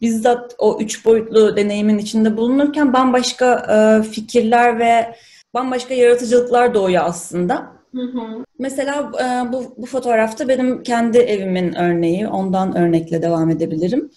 bizzat 0.00 0.54
o 0.58 0.78
üç 0.80 1.04
boyutlu 1.04 1.56
deneyimin 1.56 1.98
içinde 1.98 2.36
bulunurken 2.36 2.92
bambaşka 2.92 3.66
e, 3.70 4.02
fikirler 4.02 4.78
ve 4.78 5.16
bambaşka 5.54 5.94
yaratıcılıklar 5.94 6.74
doğuyor 6.74 7.04
aslında. 7.06 7.72
Hı 7.94 8.02
hı. 8.02 8.44
Mesela 8.58 9.12
e, 9.20 9.52
bu, 9.52 9.74
bu 9.76 9.86
fotoğrafta 9.86 10.48
benim 10.48 10.82
kendi 10.82 11.18
evimin 11.18 11.74
örneği. 11.74 12.28
Ondan 12.28 12.76
örnekle 12.76 13.22
devam 13.22 13.50
edebilirim. 13.50 14.10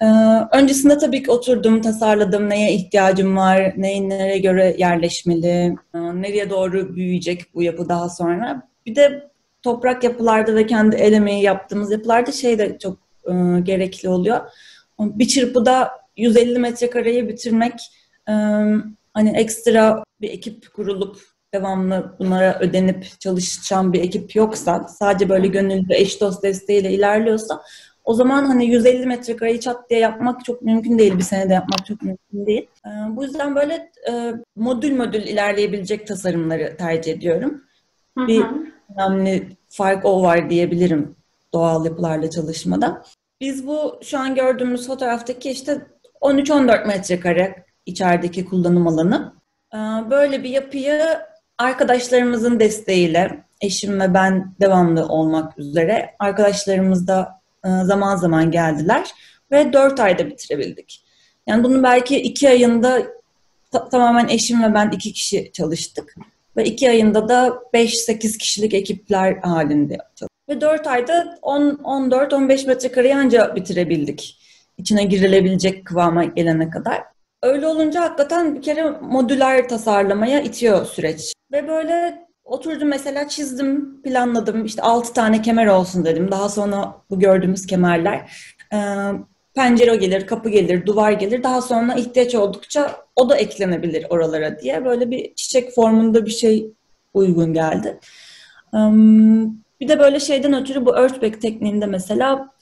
E, 0.00 0.06
öncesinde 0.52 0.98
tabii 0.98 1.22
ki 1.22 1.30
oturdum, 1.30 1.80
tasarladım. 1.80 2.50
Neye 2.50 2.72
ihtiyacım 2.72 3.36
var, 3.36 3.74
neyin 3.76 4.10
nereye 4.10 4.38
göre 4.38 4.74
yerleşmeli, 4.78 5.76
e, 5.94 5.98
nereye 5.98 6.50
doğru 6.50 6.96
büyüyecek 6.96 7.54
bu 7.54 7.62
yapı 7.62 7.88
daha 7.88 8.08
sonra. 8.08 8.68
Bir 8.86 8.94
de 8.96 9.30
toprak 9.62 10.04
yapılarda 10.04 10.54
ve 10.54 10.66
kendi 10.66 10.96
el 10.96 11.12
emeği 11.12 11.42
yaptığımız 11.42 11.92
yapılarda 11.92 12.32
şey 12.32 12.58
de 12.58 12.78
çok 12.78 12.98
gerekli 13.62 14.08
oluyor. 14.08 14.40
Bir 15.00 15.28
çırpıda 15.28 15.90
150 16.16 16.58
metrekareyi 16.58 17.28
bitirmek 17.28 17.80
hani 19.14 19.30
ekstra 19.34 20.04
bir 20.20 20.30
ekip 20.30 20.72
kurulup 20.72 21.20
devamlı 21.56 22.16
bunlara 22.18 22.58
ödenip 22.60 23.20
çalışan 23.20 23.92
bir 23.92 24.00
ekip 24.00 24.36
yoksa, 24.36 24.86
sadece 24.88 25.28
böyle 25.28 25.46
gönüllü 25.46 25.94
eş 25.94 26.20
dost 26.20 26.42
desteğiyle 26.42 26.90
ilerliyorsa 26.90 27.62
o 28.06 28.14
zaman 28.14 28.44
hani 28.44 28.66
150 28.66 29.06
metrekareyi 29.06 29.60
çat 29.60 29.90
diye 29.90 30.00
yapmak 30.00 30.44
çok 30.44 30.62
mümkün 30.62 30.98
değil. 30.98 31.18
Bir 31.18 31.22
senede 31.22 31.54
yapmak 31.54 31.86
çok 31.86 32.02
mümkün 32.02 32.46
değil. 32.46 32.68
Ee, 32.86 32.90
bu 33.16 33.24
yüzden 33.24 33.54
böyle 33.54 33.90
e, 34.10 34.32
modül 34.56 34.96
modül 34.96 35.22
ilerleyebilecek 35.22 36.06
tasarımları 36.06 36.76
tercih 36.76 37.12
ediyorum. 37.12 37.64
Hı 38.18 38.24
hı. 38.24 38.28
Bir 38.28 38.44
önemli 38.94 39.48
fark 39.68 40.04
o 40.04 40.22
var 40.22 40.50
diyebilirim 40.50 41.16
doğal 41.52 41.84
yapılarla 41.84 42.30
çalışmada. 42.30 43.02
Biz 43.40 43.66
bu 43.66 44.00
şu 44.02 44.18
an 44.18 44.34
gördüğümüz 44.34 44.86
fotoğraftaki 44.86 45.50
işte 45.50 45.86
13-14 46.20 46.86
metrekare 46.86 47.64
içerideki 47.86 48.44
kullanım 48.44 48.86
alanı. 48.86 49.32
Ee, 49.74 49.78
böyle 50.10 50.42
bir 50.42 50.50
yapıyı 50.50 51.02
arkadaşlarımızın 51.58 52.60
desteğiyle, 52.60 53.44
eşim 53.60 54.00
ve 54.00 54.14
ben 54.14 54.54
devamlı 54.60 55.08
olmak 55.08 55.58
üzere 55.58 56.14
arkadaşlarımız 56.18 57.08
da 57.08 57.40
e, 57.64 57.68
zaman 57.68 58.16
zaman 58.16 58.50
geldiler 58.50 59.10
ve 59.50 59.72
dört 59.72 60.00
ayda 60.00 60.26
bitirebildik. 60.26 61.04
Yani 61.46 61.64
bunun 61.64 61.82
belki 61.82 62.16
iki 62.16 62.48
ayında 62.48 63.02
ta- 63.70 63.88
tamamen 63.88 64.28
eşim 64.28 64.62
ve 64.62 64.74
ben 64.74 64.90
iki 64.90 65.12
kişi 65.12 65.52
çalıştık. 65.52 66.14
Ve 66.56 66.64
iki 66.64 66.90
ayında 66.90 67.28
da 67.28 67.62
5-8 67.74 68.38
kişilik 68.38 68.74
ekipler 68.74 69.36
halinde 69.36 69.98
çalıştık. 70.14 70.48
Ve 70.48 70.60
dört 70.60 70.86
ayda 70.86 71.38
14-15 71.42 72.66
metrekare 72.66 73.16
anca 73.16 73.56
bitirebildik. 73.56 74.38
İçine 74.78 75.04
girilebilecek 75.04 75.84
kıvama 75.84 76.24
gelene 76.24 76.70
kadar. 76.70 77.02
Öyle 77.42 77.66
olunca 77.66 78.02
hakikaten 78.02 78.54
bir 78.54 78.62
kere 78.62 78.90
modüler 78.90 79.68
tasarlamaya 79.68 80.40
itiyor 80.40 80.86
süreç. 80.86 81.32
Ve 81.52 81.68
böyle 81.68 82.26
oturdum 82.44 82.88
mesela 82.88 83.28
çizdim, 83.28 84.02
planladım. 84.02 84.64
İşte 84.64 84.82
altı 84.82 85.12
tane 85.12 85.42
kemer 85.42 85.66
olsun 85.66 86.04
dedim. 86.04 86.30
Daha 86.30 86.48
sonra 86.48 86.94
bu 87.10 87.18
gördüğümüz 87.18 87.66
kemerler. 87.66 88.32
E, 88.72 88.78
pencere 89.54 89.96
gelir, 89.96 90.26
kapı 90.26 90.48
gelir, 90.48 90.86
duvar 90.86 91.12
gelir. 91.12 91.42
Daha 91.42 91.62
sonra 91.62 91.94
ihtiyaç 91.94 92.34
oldukça 92.34 92.96
o 93.16 93.28
da 93.28 93.36
eklenebilir 93.36 94.06
oralara 94.10 94.58
diye. 94.60 94.84
Böyle 94.84 95.10
bir 95.10 95.34
çiçek 95.34 95.74
formunda 95.74 96.26
bir 96.26 96.30
şey 96.30 96.72
uygun 97.14 97.52
geldi. 97.52 98.00
Bir 99.80 99.88
de 99.88 99.98
böyle 99.98 100.20
şeyden 100.20 100.54
ötürü 100.54 100.86
bu 100.86 100.96
earthback 100.96 101.42
tekniğinde 101.42 101.86
mesela 101.86 102.54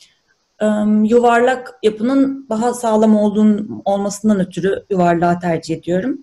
yuvarlak 1.04 1.78
yapının 1.82 2.46
daha 2.50 2.74
sağlam 2.74 3.16
olduğun 3.16 3.82
olmasından 3.84 4.40
ötürü 4.40 4.84
yuvarlağı 4.90 5.40
tercih 5.40 5.76
ediyorum. 5.76 6.18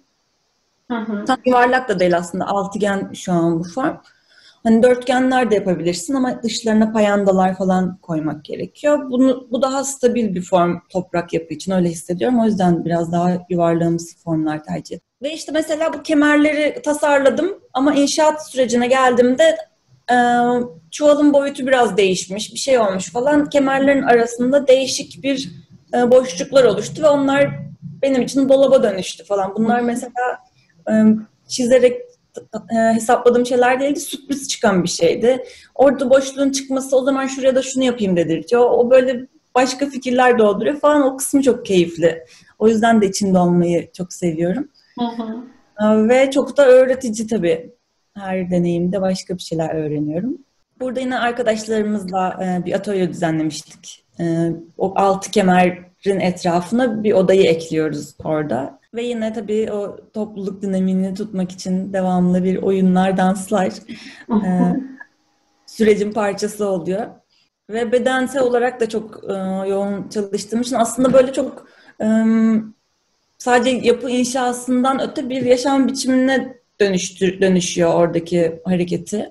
Hı 0.91 0.97
hı. 0.97 1.25
Tam 1.25 1.37
yuvarlak 1.45 1.89
da 1.89 1.99
değil 1.99 2.17
aslında 2.17 2.47
altıgen 2.47 3.11
şu 3.13 3.31
an 3.31 3.59
bu 3.59 3.63
form. 3.63 3.97
Hani 4.63 4.83
dörtgenler 4.83 5.51
de 5.51 5.55
yapabilirsin 5.55 6.13
ama 6.13 6.43
dışlarına 6.43 6.91
payandalar 6.91 7.57
falan 7.57 7.97
koymak 7.97 8.45
gerekiyor. 8.45 9.09
Bunu, 9.09 9.47
bu 9.51 9.61
daha 9.61 9.83
stabil 9.83 10.35
bir 10.35 10.41
form 10.41 10.79
toprak 10.89 11.33
yapı 11.33 11.53
için 11.53 11.71
öyle 11.71 11.89
hissediyorum. 11.89 12.39
O 12.39 12.45
yüzden 12.45 12.85
biraz 12.85 13.11
daha 13.11 13.31
yuvarlağımsı 13.49 14.17
formlar 14.17 14.63
tercih 14.63 14.95
ettim. 14.95 15.07
Ve 15.21 15.33
işte 15.33 15.51
mesela 15.51 15.93
bu 15.93 16.03
kemerleri 16.03 16.81
tasarladım 16.81 17.59
ama 17.73 17.93
inşaat 17.95 18.49
sürecine 18.49 18.87
geldiğimde 18.87 19.57
e, 20.11 20.15
çuvalın 20.91 21.33
boyutu 21.33 21.67
biraz 21.67 21.97
değişmiş, 21.97 22.53
bir 22.53 22.59
şey 22.59 22.79
olmuş 22.79 23.11
falan. 23.11 23.49
Kemerlerin 23.49 24.01
arasında 24.01 24.67
değişik 24.67 25.23
bir 25.23 25.51
e, 25.93 26.11
boşluklar 26.11 26.63
oluştu 26.63 27.03
ve 27.03 27.07
onlar 27.07 27.49
benim 28.01 28.21
için 28.21 28.49
dolaba 28.49 28.83
dönüştü 28.83 29.23
falan. 29.23 29.55
Bunlar 29.55 29.81
mesela 29.81 30.39
e, 30.89 30.93
çizerek 31.47 32.01
e, 32.75 32.93
hesapladığım 32.93 33.45
şeyler 33.45 33.79
değildi. 33.79 33.99
Sürpriz 33.99 34.49
çıkan 34.49 34.83
bir 34.83 34.89
şeydi. 34.89 35.43
Orada 35.75 36.09
boşluğun 36.09 36.51
çıkması 36.51 36.97
o 36.97 37.03
zaman 37.03 37.27
şuraya 37.27 37.55
da 37.55 37.61
şunu 37.61 37.83
yapayım 37.83 38.17
dedirtiyor. 38.17 38.61
O 38.69 38.91
böyle 38.91 39.27
başka 39.55 39.89
fikirler 39.89 40.39
dolduruyor 40.39 40.79
falan. 40.79 41.01
O 41.01 41.17
kısmı 41.17 41.41
çok 41.41 41.65
keyifli. 41.65 42.25
O 42.59 42.67
yüzden 42.67 43.01
de 43.01 43.07
içinde 43.07 43.37
olmayı 43.37 43.91
çok 43.91 44.13
seviyorum. 44.13 44.67
Hı 44.99 45.05
hı. 45.05 45.43
E, 45.79 46.09
ve 46.09 46.31
çok 46.31 46.57
da 46.57 46.67
öğretici 46.67 47.27
tabii. 47.27 47.71
Her 48.17 48.51
deneyimde 48.51 49.01
başka 49.01 49.37
bir 49.37 49.41
şeyler 49.41 49.75
öğreniyorum. 49.75 50.37
Burada 50.79 50.99
yine 50.99 51.19
arkadaşlarımızla 51.19 52.39
e, 52.43 52.65
bir 52.65 52.73
atölye 52.73 53.09
düzenlemiştik. 53.09 54.05
O 54.77 54.93
altı 54.95 55.31
kemerin 55.31 56.19
etrafına 56.19 57.03
bir 57.03 57.13
odayı 57.13 57.43
ekliyoruz 57.43 58.15
orada. 58.23 58.79
Ve 58.93 59.03
yine 59.03 59.33
tabii 59.33 59.71
o 59.71 59.97
topluluk 60.13 60.61
dinamini 60.61 61.13
tutmak 61.13 61.51
için 61.51 61.93
devamlı 61.93 62.43
bir 62.43 62.57
oyunlar, 62.57 63.17
danslar 63.17 63.67
e, 64.29 64.75
sürecin 65.65 66.11
parçası 66.11 66.67
oluyor. 66.67 67.07
Ve 67.69 67.91
bedensel 67.91 68.41
olarak 68.41 68.79
da 68.79 68.89
çok 68.89 69.23
e, 69.29 69.33
yoğun 69.69 70.09
çalıştığım 70.09 70.61
için 70.61 70.75
aslında 70.75 71.13
böyle 71.13 71.33
çok 71.33 71.67
e, 72.01 72.05
sadece 73.37 73.87
yapı 73.87 74.09
inşasından 74.09 75.01
öte 75.01 75.29
bir 75.29 75.41
yaşam 75.41 75.87
biçimine 75.87 76.60
dönüştür, 76.81 77.41
dönüşüyor 77.41 77.93
oradaki 77.93 78.61
hareketi, 78.65 79.29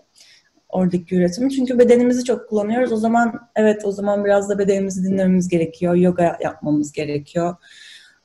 oradaki 0.69 1.16
üretimi. 1.16 1.50
Çünkü 1.50 1.78
bedenimizi 1.78 2.25
çok 2.25 2.49
kullanıyoruz. 2.49 2.92
O 2.92 2.97
zaman 2.97 3.40
evet 3.57 3.85
o 3.85 3.92
zaman 3.92 4.25
biraz 4.25 4.49
da 4.49 4.59
bedenimizi 4.59 5.04
dinlememiz 5.04 5.49
gerekiyor, 5.49 5.95
yoga 5.95 6.38
yapmamız 6.42 6.92
gerekiyor 6.92 7.57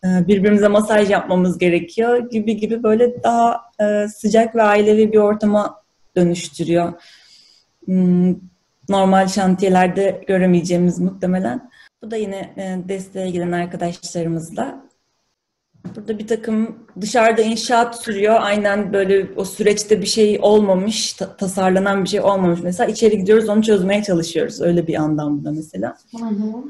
e, 0.05 0.27
birbirimize 0.27 0.67
masaj 0.67 1.09
yapmamız 1.09 1.57
gerekiyor 1.57 2.29
gibi 2.29 2.57
gibi 2.57 2.83
böyle 2.83 3.23
daha 3.23 3.61
e, 3.81 4.07
sıcak 4.07 4.55
ve 4.55 4.63
ailevi 4.63 5.11
bir 5.11 5.17
ortama 5.17 5.83
dönüştürüyor. 6.15 6.93
Hmm, 7.85 8.35
normal 8.89 9.27
şantiyelerde 9.27 10.23
göremeyeceğimiz 10.27 10.99
muhtemelen. 10.99 11.69
Bu 12.03 12.11
da 12.11 12.15
yine 12.15 12.53
e, 12.57 12.89
desteğe 12.89 13.29
giden 13.29 13.51
arkadaşlarımızla. 13.51 14.85
Burada 15.95 16.19
bir 16.19 16.27
takım 16.27 16.79
dışarıda 17.01 17.41
inşaat 17.41 18.03
sürüyor. 18.03 18.35
Aynen 18.39 18.93
böyle 18.93 19.27
o 19.35 19.45
süreçte 19.45 20.01
bir 20.01 20.05
şey 20.05 20.39
olmamış, 20.41 21.13
tasarlanan 21.13 22.03
bir 22.03 22.09
şey 22.09 22.21
olmamış. 22.21 22.59
Mesela 22.63 22.91
içeri 22.91 23.17
gidiyoruz 23.17 23.49
onu 23.49 23.63
çözmeye 23.63 24.03
çalışıyoruz. 24.03 24.61
Öyle 24.61 24.87
bir 24.87 24.95
anlamda 24.95 25.51
mesela. 25.51 25.97
Hı 26.19 26.25
hı. 26.25 26.63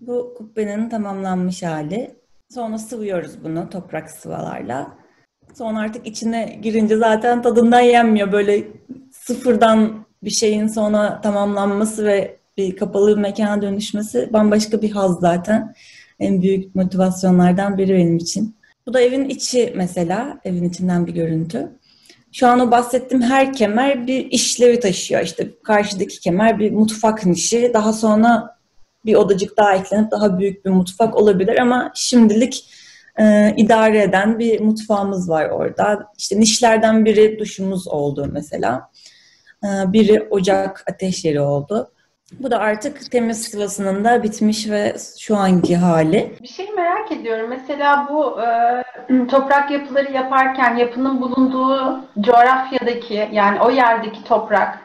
Bu 0.00 0.34
kubbenin 0.38 0.88
tamamlanmış 0.88 1.62
hali. 1.62 2.14
Sonra 2.54 2.78
sıvıyoruz 2.78 3.44
bunu 3.44 3.70
toprak 3.70 4.10
sıvalarla. 4.10 4.94
Sonra 5.54 5.78
artık 5.78 6.06
içine 6.06 6.58
girince 6.62 6.96
zaten 6.96 7.42
tadından 7.42 7.80
yenmiyor. 7.80 8.32
Böyle 8.32 8.64
sıfırdan 9.10 10.06
bir 10.22 10.30
şeyin 10.30 10.66
sonra 10.66 11.20
tamamlanması 11.20 12.04
ve 12.04 12.36
bir 12.56 12.76
kapalı 12.76 13.16
bir 13.16 13.22
mekana 13.22 13.62
dönüşmesi 13.62 14.32
bambaşka 14.32 14.82
bir 14.82 14.90
haz 14.90 15.20
zaten. 15.20 15.74
En 16.22 16.42
büyük 16.42 16.74
motivasyonlardan 16.74 17.78
biri 17.78 17.94
benim 17.94 18.16
için. 18.16 18.56
Bu 18.86 18.94
da 18.94 19.00
evin 19.00 19.28
içi 19.28 19.72
mesela, 19.76 20.40
evin 20.44 20.68
içinden 20.68 21.06
bir 21.06 21.12
görüntü. 21.12 21.72
Şu 22.32 22.46
an 22.48 22.60
o 22.60 22.70
bahsettiğim 22.70 23.22
her 23.22 23.52
kemer 23.52 24.06
bir 24.06 24.30
işlevi 24.30 24.80
taşıyor. 24.80 25.20
İşte 25.20 25.50
karşıdaki 25.64 26.20
kemer 26.20 26.58
bir 26.58 26.72
mutfak 26.72 27.26
nişi. 27.26 27.70
Daha 27.74 27.92
sonra 27.92 28.56
bir 29.04 29.14
odacık 29.14 29.56
daha 29.56 29.74
eklenip 29.74 30.10
daha 30.10 30.38
büyük 30.38 30.64
bir 30.64 30.70
mutfak 30.70 31.16
olabilir 31.16 31.58
ama 31.58 31.92
şimdilik 31.94 32.70
e, 33.18 33.54
idare 33.56 34.02
eden 34.02 34.38
bir 34.38 34.60
mutfağımız 34.60 35.28
var 35.28 35.48
orada. 35.48 36.06
İşte 36.18 36.40
nişlerden 36.40 37.04
biri 37.04 37.38
duşumuz 37.38 37.88
oldu 37.88 38.28
mesela. 38.32 38.90
E, 39.64 39.68
biri 39.92 40.22
ocak 40.30 40.84
ateş 40.90 41.24
yeri 41.24 41.40
oldu. 41.40 41.92
Bu 42.40 42.50
da 42.50 42.58
artık 42.58 43.10
temiz 43.10 43.44
sıvasının 43.44 44.04
da 44.04 44.22
bitmiş 44.22 44.70
ve 44.70 44.94
şu 45.18 45.36
anki 45.36 45.76
hali. 45.76 46.36
Bir 46.42 46.48
şey 46.48 46.70
merak 46.76 47.12
ediyorum. 47.12 47.46
Mesela 47.48 48.06
bu 48.10 48.40
e, 48.42 49.26
toprak 49.26 49.70
yapıları 49.70 50.12
yaparken 50.12 50.76
yapının 50.76 51.20
bulunduğu 51.20 52.00
coğrafyadaki 52.20 53.28
yani 53.32 53.60
o 53.60 53.70
yerdeki 53.70 54.24
toprak 54.24 54.78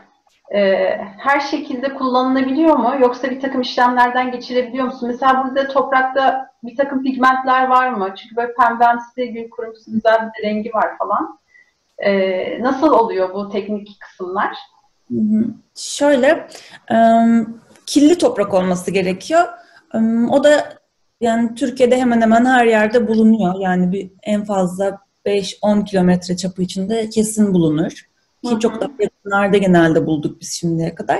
e, 0.56 0.88
her 1.18 1.40
şekilde 1.40 1.94
kullanılabiliyor 1.94 2.76
mu? 2.76 2.96
Yoksa 3.02 3.30
bir 3.30 3.40
takım 3.40 3.62
işlemlerden 3.62 4.32
geçirebiliyor 4.32 4.86
musun? 4.86 5.10
Mesela 5.12 5.44
burada 5.44 5.68
toprakta 5.68 6.50
bir 6.64 6.76
takım 6.76 7.04
pigmentler 7.04 7.68
var 7.68 7.90
mı? 7.90 8.14
Çünkü 8.18 8.36
böyle 8.36 8.54
pembemsi, 8.54 9.34
gül 9.34 9.50
kurumsu 9.50 9.92
güzel 9.92 10.32
bir 10.38 10.48
rengi 10.48 10.74
var 10.74 10.98
falan. 10.98 11.40
E, 11.98 12.64
nasıl 12.64 12.92
oluyor 12.92 13.34
bu 13.34 13.50
teknik 13.50 14.00
kısımlar? 14.02 14.58
Şöyle, 15.76 16.48
kirli 17.86 18.18
toprak 18.18 18.54
olması 18.54 18.92
gerekiyor. 18.92 19.44
O 20.30 20.44
da 20.44 20.78
yani 21.22 21.56
Türkiye'de 21.56 21.98
hemen 21.98 22.22
hemen 22.22 22.46
her 22.46 22.66
yerde 22.66 23.08
bulunuyor. 23.08 23.60
Yani 23.60 23.92
bir 23.92 24.12
en 24.24 24.46
fazla 24.46 24.98
5-10 25.26 25.86
kilometre 25.86 26.38
çapı 26.38 26.62
içinde 26.62 27.10
kesin 27.10 27.54
bulunur. 27.54 27.92
Ki 28.44 28.52
Hı-hı. 28.52 28.60
çok 28.60 28.82
da 28.82 28.90
yakınlarda 29.00 29.58
genelde 29.58 30.06
bulduk 30.06 30.42
biz 30.42 30.52
şimdiye 30.54 30.96
kadar. 30.96 31.20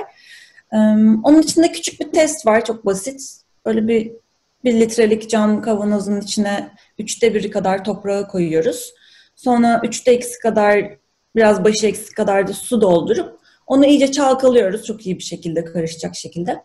onun 1.24 1.42
içinde 1.42 1.72
küçük 1.72 2.00
bir 2.00 2.12
test 2.12 2.46
var, 2.46 2.66
çok 2.66 2.86
basit. 2.86 3.42
Böyle 3.66 3.88
bir 3.88 4.12
bir 4.64 4.74
litrelik 4.74 5.30
cam 5.30 5.62
kavanozun 5.62 6.22
içine 6.22 6.70
üçte 7.00 7.34
biri 7.34 7.52
kadar 7.52 7.84
toprağı 7.84 8.28
koyuyoruz. 8.28 8.94
Sonra 9.36 9.82
üçte 9.84 10.12
eksi 10.12 10.40
kadar, 10.40 10.98
biraz 11.36 11.64
başı 11.64 11.88
eksi 11.88 12.14
kadar 12.14 12.48
da 12.48 12.54
su 12.54 12.82
doldurup 12.82 13.37
onu 13.68 13.86
iyice 13.86 14.12
çalkalıyoruz 14.12 14.86
çok 14.86 15.06
iyi 15.06 15.18
bir 15.18 15.24
şekilde, 15.24 15.66
karışacak 15.66 16.16
şekilde. 16.16 16.64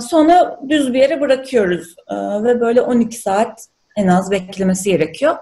Sonra 0.00 0.60
düz 0.68 0.92
bir 0.92 0.98
yere 0.98 1.20
bırakıyoruz 1.20 1.96
ve 2.44 2.60
böyle 2.60 2.82
12 2.82 3.16
saat 3.16 3.68
en 3.96 4.08
az 4.08 4.30
beklemesi 4.30 4.90
gerekiyor. 4.90 5.36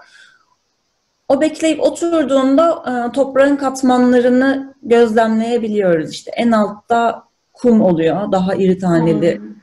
O 1.31 1.41
bekleyip 1.41 1.81
oturduğunda 1.81 2.83
e, 2.87 3.13
toprağın 3.13 3.57
katmanlarını 3.57 4.75
gözlemleyebiliyoruz. 4.83 6.11
İşte 6.11 6.31
en 6.31 6.53
altta 6.53 7.23
kum 7.53 7.81
oluyor, 7.81 8.33
daha 8.33 8.55
iri 8.55 8.79
taneli. 8.79 9.39
Hmm. 9.39 9.55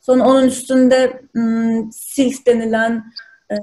Sonra 0.00 0.24
onun 0.24 0.46
üstünde 0.46 1.22
hmm, 1.32 1.92
silk 1.92 2.46
denilen 2.46 3.04
e, 3.50 3.56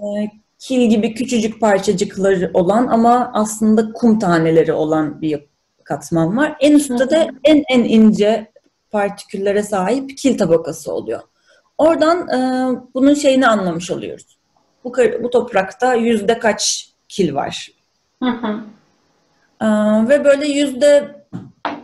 kil 0.60 0.90
gibi 0.90 1.14
küçücük 1.14 1.62
parçacıkları 1.62 2.52
olan 2.54 2.88
ama 2.88 3.32
aslında 3.34 3.94
kum 3.94 4.20
taneleri 4.20 4.74
olan 4.74 5.22
bir 5.22 5.46
katman 5.88 6.38
var. 6.38 6.56
En 6.60 6.76
üstte 6.76 7.10
de 7.10 7.30
en 7.43 7.63
en 7.69 7.84
ince 7.84 8.52
partiküllere 8.91 9.63
sahip 9.63 10.17
kil 10.17 10.38
tabakası 10.38 10.93
oluyor. 10.93 11.21
Oradan 11.78 12.30
e, 12.30 12.39
bunun 12.93 13.13
şeyini 13.13 13.47
anlamış 13.47 13.91
oluyoruz. 13.91 14.38
Bu, 14.84 14.93
bu 15.23 15.30
toprakta 15.30 15.93
yüzde 15.93 16.39
kaç 16.39 16.89
kil 17.08 17.34
var. 17.34 17.71
Hı 18.23 18.30
hı. 18.30 18.60
Ee, 19.62 19.65
ve 20.10 20.26
böyle 20.26 20.47
yüzde 20.47 21.15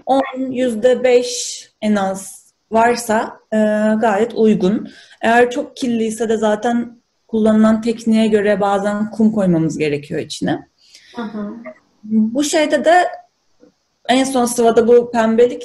on, 0.06 0.52
yüzde 0.52 1.04
beş 1.04 1.60
en 1.82 1.96
az 1.96 2.54
varsa 2.72 3.40
e, 3.52 3.58
gayet 4.02 4.34
uygun. 4.36 4.90
Eğer 5.22 5.52
çok 5.52 5.78
kirliyse 5.78 6.30
de 6.30 6.38
zaten 6.38 6.98
kullanılan 7.28 7.82
tekniğe 7.82 8.28
göre 8.28 8.62
bazen 8.62 9.12
kum 9.12 9.32
koymamız 9.32 9.78
gerekiyor 9.78 10.22
içine. 10.22 10.68
Hı 11.16 11.22
hı. 11.22 11.54
Bu 12.04 12.44
şeyde 12.44 12.86
de 12.86 13.08
en 14.10 14.24
son 14.24 14.46
sıvada 14.46 14.88
bu 14.88 15.12
pembelik 15.12 15.64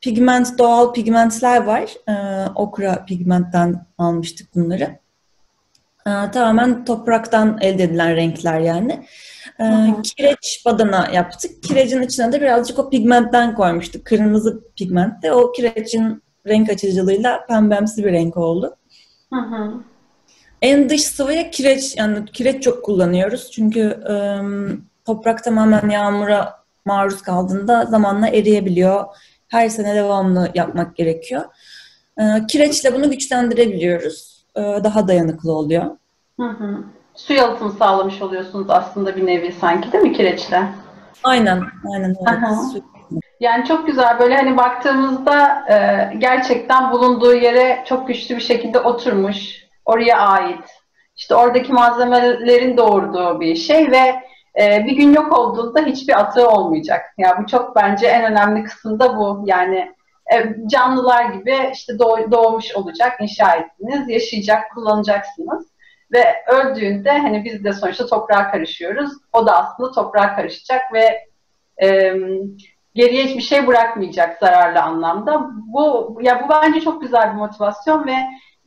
pigment, 0.00 0.58
doğal 0.58 0.92
pigmentler 0.92 1.64
var. 1.64 1.90
Ee, 2.08 2.46
okra 2.54 3.04
pigmentten 3.04 3.86
almıştık 3.98 4.54
bunları. 4.54 4.98
Ee, 6.06 6.30
tamamen 6.32 6.84
topraktan 6.84 7.58
elde 7.60 7.82
edilen 7.82 8.16
renkler 8.16 8.60
yani. 8.60 9.06
Ee, 9.60 9.94
kireç 10.02 10.62
badana 10.66 11.08
yaptık. 11.12 11.62
Kirecin 11.62 12.02
içine 12.02 12.32
de 12.32 12.40
birazcık 12.40 12.78
o 12.78 12.90
pigmentten 12.90 13.54
koymuştuk. 13.54 14.04
Kırmızı 14.04 14.60
pigmentte. 14.76 15.32
O 15.32 15.52
kirecin 15.52 16.22
renk 16.46 16.70
açıcılığıyla 16.70 17.46
pembemsi 17.46 18.04
bir 18.04 18.12
renk 18.12 18.36
oldu. 18.36 18.76
Hı 19.32 19.40
hı. 19.40 19.74
En 20.62 20.90
dış 20.90 21.02
sıvıya 21.02 21.50
kireç, 21.50 21.96
yani 21.96 22.24
kireç 22.24 22.62
çok 22.62 22.84
kullanıyoruz. 22.84 23.50
Çünkü 23.50 23.80
e, 24.10 24.14
toprak 25.04 25.44
tamamen 25.44 25.88
yağmura 25.88 26.65
maruz 26.86 27.22
kaldığında 27.22 27.84
zamanla 27.84 28.28
eriyebiliyor. 28.28 29.04
Her 29.48 29.68
sene 29.68 29.94
devamlı 29.94 30.50
yapmak 30.54 30.96
gerekiyor. 30.96 31.42
E, 32.18 32.22
kireçle 32.46 32.94
bunu 32.94 33.10
güçlendirebiliyoruz. 33.10 34.44
E, 34.56 34.60
daha 34.60 35.08
dayanıklı 35.08 35.52
oluyor. 35.52 35.84
Hı 36.40 36.46
hı. 36.46 36.84
Su 37.14 37.32
yalıtımı 37.32 37.72
sağlamış 37.72 38.22
oluyorsunuz 38.22 38.70
aslında 38.70 39.16
bir 39.16 39.26
nevi 39.26 39.52
sanki 39.52 39.92
değil 39.92 40.04
mi 40.04 40.12
kireçle? 40.12 40.62
Aynen, 41.24 41.62
aynen 41.94 42.10
öyle. 42.10 42.80
Yani 43.40 43.64
çok 43.64 43.86
güzel 43.86 44.18
böyle 44.18 44.36
hani 44.36 44.56
baktığımızda 44.56 45.64
e, 45.70 46.14
gerçekten 46.18 46.92
bulunduğu 46.92 47.34
yere 47.34 47.84
çok 47.86 48.08
güçlü 48.08 48.36
bir 48.36 48.40
şekilde 48.40 48.80
oturmuş, 48.80 49.66
oraya 49.84 50.18
ait. 50.18 50.64
İşte 51.16 51.34
oradaki 51.34 51.72
malzemelerin 51.72 52.76
doğurduğu 52.76 53.40
bir 53.40 53.56
şey 53.56 53.90
ve 53.90 54.14
e, 54.60 54.84
bir 54.86 54.96
gün 54.96 55.12
yok 55.12 55.38
olduğunda 55.38 55.80
hiçbir 55.80 56.20
atığı 56.20 56.48
olmayacak. 56.48 57.14
Ya 57.18 57.28
yani 57.28 57.42
bu 57.42 57.46
çok 57.46 57.76
bence 57.76 58.06
en 58.06 58.32
önemli 58.32 58.64
kısım 58.64 59.00
da 59.00 59.16
bu. 59.16 59.42
Yani 59.46 59.92
e, 60.34 60.36
canlılar 60.66 61.24
gibi 61.24 61.70
işte 61.72 61.98
doğ, 61.98 62.30
doğmuş 62.30 62.74
olacak, 62.74 63.12
inşa 63.20 63.54
ettiniz, 63.54 64.08
yaşayacak, 64.08 64.74
kullanacaksınız. 64.74 65.66
Ve 66.12 66.24
öldüğünde 66.48 67.18
hani 67.18 67.44
biz 67.44 67.64
de 67.64 67.72
sonuçta 67.72 68.06
toprağa 68.06 68.50
karışıyoruz. 68.50 69.12
O 69.32 69.46
da 69.46 69.56
aslında 69.56 69.90
toprağa 69.90 70.36
karışacak 70.36 70.82
ve 70.92 71.26
e, 71.82 72.14
geriye 72.94 73.24
hiçbir 73.24 73.42
şey 73.42 73.66
bırakmayacak 73.66 74.38
zararlı 74.38 74.82
anlamda. 74.82 75.50
Bu 75.52 76.18
ya 76.22 76.44
bu 76.44 76.48
bence 76.48 76.80
çok 76.80 77.02
güzel 77.02 77.32
bir 77.32 77.36
motivasyon 77.38 78.06
ve 78.06 78.16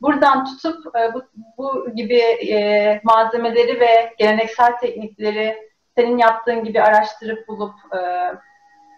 buradan 0.00 0.44
tutup 0.44 0.96
e, 0.96 1.14
bu, 1.14 1.22
bu 1.58 1.94
gibi 1.94 2.18
e, 2.50 3.00
malzemeleri 3.04 3.80
ve 3.80 4.14
geleneksel 4.18 4.78
teknikleri 4.78 5.69
senin 5.96 6.18
yaptığın 6.18 6.64
gibi 6.64 6.82
araştırıp 6.82 7.48
bulup 7.48 7.74
e, 7.94 8.00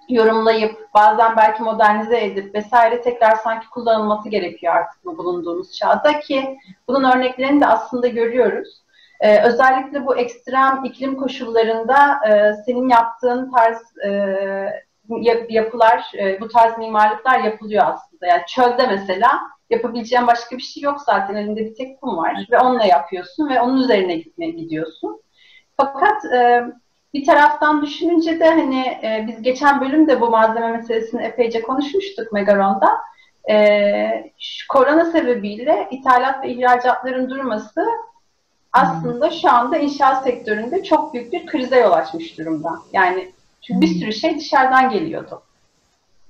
yorumlayıp 0.08 0.88
bazen 0.94 1.36
belki 1.36 1.62
modernize 1.62 2.24
edip 2.24 2.54
vesaire 2.54 3.00
tekrar 3.00 3.34
sanki 3.34 3.70
kullanılması 3.70 4.28
gerekiyor 4.28 4.74
artık 4.74 5.04
bu 5.04 5.18
bulunduğumuz 5.18 5.76
çağda 5.76 6.20
ki 6.20 6.58
bunun 6.88 7.04
örneklerini 7.04 7.60
de 7.60 7.66
aslında 7.66 8.08
görüyoruz. 8.08 8.82
Ee, 9.20 9.42
özellikle 9.42 10.06
bu 10.06 10.16
ekstrem 10.16 10.84
iklim 10.84 11.16
koşullarında 11.16 12.20
e, 12.28 12.54
senin 12.66 12.88
yaptığın 12.88 13.50
tarz 13.50 13.78
e, 14.06 14.12
yapılar, 15.48 16.12
e, 16.18 16.40
bu 16.40 16.48
tarz 16.48 16.78
mimarlıklar 16.78 17.38
yapılıyor 17.38 17.84
aslında. 17.86 18.26
Yani 18.26 18.42
çölde 18.48 18.86
mesela 18.86 19.40
yapabileceğin 19.70 20.26
başka 20.26 20.56
bir 20.56 20.62
şey 20.62 20.82
yok 20.82 21.00
zaten. 21.00 21.34
Elinde 21.34 21.60
bir 21.60 21.74
tek 21.74 22.00
kum 22.00 22.16
var 22.16 22.46
ve 22.50 22.58
onunla 22.58 22.84
yapıyorsun 22.84 23.48
ve 23.48 23.60
onun 23.60 23.80
üzerine 23.80 24.16
gitmeye 24.16 24.50
gidiyorsun. 24.50 25.22
Fakat 25.76 26.24
e, 26.24 26.62
bir 27.14 27.26
taraftan 27.26 27.82
düşününce 27.82 28.40
de 28.40 28.50
hani 28.50 28.80
e, 28.80 29.24
biz 29.28 29.42
geçen 29.42 29.80
bölümde 29.80 30.20
bu 30.20 30.30
malzeme 30.30 30.72
meselesini 30.72 31.22
epeyce 31.22 31.62
konuşmuştuk 31.62 32.32
Megaron'da. 32.32 32.98
E, 33.50 34.32
şu 34.38 34.68
korona 34.68 35.04
sebebiyle 35.04 35.88
ithalat 35.90 36.44
ve 36.44 36.48
ihracatların 36.48 37.30
durması 37.30 37.86
aslında 38.72 39.30
şu 39.30 39.50
anda 39.50 39.76
inşaat 39.76 40.24
sektöründe 40.24 40.82
çok 40.82 41.14
büyük 41.14 41.32
bir 41.32 41.46
krize 41.46 41.80
yol 41.80 41.92
açmış 41.92 42.38
durumda. 42.38 42.78
Yani 42.92 43.32
çünkü 43.62 43.80
bir 43.80 44.00
sürü 44.00 44.12
şey 44.12 44.38
dışarıdan 44.38 44.90
geliyordu. 44.90 45.42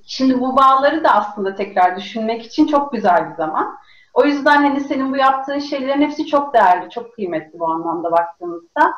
Şimdi 0.06 0.40
bu 0.40 0.56
bağları 0.56 1.04
da 1.04 1.10
aslında 1.14 1.54
tekrar 1.54 1.96
düşünmek 1.96 2.46
için 2.46 2.66
çok 2.66 2.92
güzel 2.92 3.30
bir 3.30 3.34
zaman. 3.34 3.76
O 4.14 4.24
yüzden 4.24 4.56
hani 4.56 4.80
senin 4.80 5.12
bu 5.12 5.16
yaptığın 5.16 5.58
şeylerin 5.58 6.02
hepsi 6.02 6.26
çok 6.26 6.54
değerli, 6.54 6.90
çok 6.90 7.14
kıymetli 7.14 7.58
bu 7.58 7.70
anlamda 7.70 8.12
baktığımızda. 8.12 8.92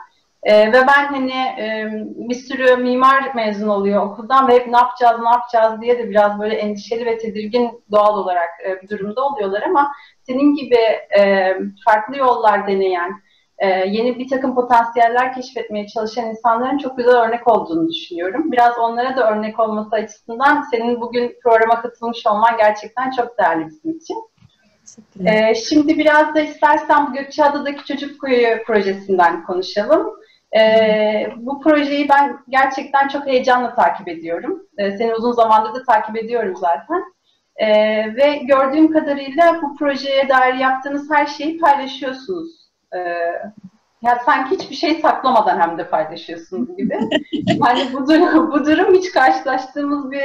Ee, 0.45 0.73
ve 0.73 0.73
ben 0.73 1.07
hani 1.07 1.33
e, 1.33 1.87
bir 2.17 2.35
sürü 2.35 2.77
mimar 2.77 3.35
mezun 3.35 3.69
oluyor 3.69 4.07
okuldan 4.07 4.49
ve 4.49 4.55
hep 4.55 4.67
ne 4.67 4.77
yapacağız 4.77 5.21
ne 5.21 5.29
yapacağız 5.29 5.81
diye 5.81 5.99
de 5.99 6.11
biraz 6.11 6.41
böyle 6.41 6.55
endişeli 6.55 7.07
ve 7.07 7.19
tedirgin 7.19 7.85
doğal 7.93 8.19
olarak 8.19 8.51
e, 8.67 8.83
bir 8.83 8.89
durumda 8.89 9.25
oluyorlar 9.25 9.63
ama 9.63 9.93
senin 10.23 10.55
gibi 10.55 10.79
e, 11.19 11.53
farklı 11.85 12.17
yollar 12.17 12.67
deneyen, 12.67 13.11
e, 13.59 13.69
yeni 13.69 14.19
bir 14.19 14.29
takım 14.29 14.55
potansiyeller 14.55 15.35
keşfetmeye 15.35 15.87
çalışan 15.87 16.27
insanların 16.27 16.79
çok 16.79 16.97
güzel 16.97 17.15
örnek 17.15 17.49
olduğunu 17.49 17.89
düşünüyorum. 17.89 18.53
Biraz 18.53 18.79
onlara 18.79 19.17
da 19.17 19.31
örnek 19.31 19.61
olması 19.61 19.97
açısından 19.97 20.63
senin 20.71 21.01
bugün 21.01 21.37
programa 21.43 21.83
katılmış 21.83 22.27
olman 22.27 22.57
gerçekten 22.59 23.11
çok 23.11 23.39
değerli 23.39 23.67
bizim 23.67 23.97
için. 23.97 24.17
Ee, 25.27 25.55
şimdi 25.55 25.99
biraz 25.99 26.35
da 26.35 26.41
istersen 26.41 27.13
Gökçeada'daki 27.13 27.85
Çocuk 27.85 28.21
Köyü 28.21 28.63
projesinden 28.67 29.45
konuşalım. 29.45 30.24
Ee, 30.57 31.33
bu 31.37 31.61
projeyi 31.61 32.09
ben 32.09 32.39
gerçekten 32.49 33.09
çok 33.09 33.27
heyecanla 33.27 33.75
takip 33.75 34.09
ediyorum. 34.09 34.63
Ee, 34.79 34.91
seni 34.91 35.15
uzun 35.15 35.33
zamandır 35.33 35.75
da 35.75 35.85
takip 35.85 36.17
ediyorum 36.17 36.57
zaten. 36.57 37.05
Ee, 37.57 37.69
ve 38.17 38.37
gördüğüm 38.37 38.93
kadarıyla 38.93 39.63
bu 39.63 39.77
projeye 39.77 40.29
dair 40.29 40.55
yaptığınız 40.55 41.11
her 41.11 41.27
şeyi 41.27 41.59
paylaşıyorsunuz. 41.59 42.51
Ee, 42.95 42.99
ya 44.03 44.19
sanki 44.27 44.55
hiçbir 44.55 44.75
şey 44.75 45.01
saklamadan 45.01 45.61
hem 45.61 45.79
de 45.79 45.91
paylaşıyorsunuz 45.91 46.77
gibi. 46.77 46.99
yani 47.47 47.83
bu 47.93 48.09
durum, 48.09 48.53
bu 48.53 48.67
durum 48.67 48.95
hiç 48.95 49.11
karşılaştığımız 49.11 50.11
bir 50.11 50.21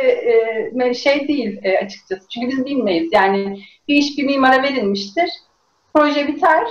e, 0.82 0.94
şey 0.94 1.28
değil 1.28 1.60
e, 1.64 1.78
açıkçası. 1.78 2.28
Çünkü 2.30 2.48
biz 2.48 2.66
bilmeyiz. 2.66 3.10
Yani 3.14 3.60
bir 3.88 3.96
iş 3.96 4.18
bir 4.18 4.26
mimara 4.26 4.64
verilmiştir. 4.64 5.30
Proje 5.94 6.28
biter. 6.28 6.68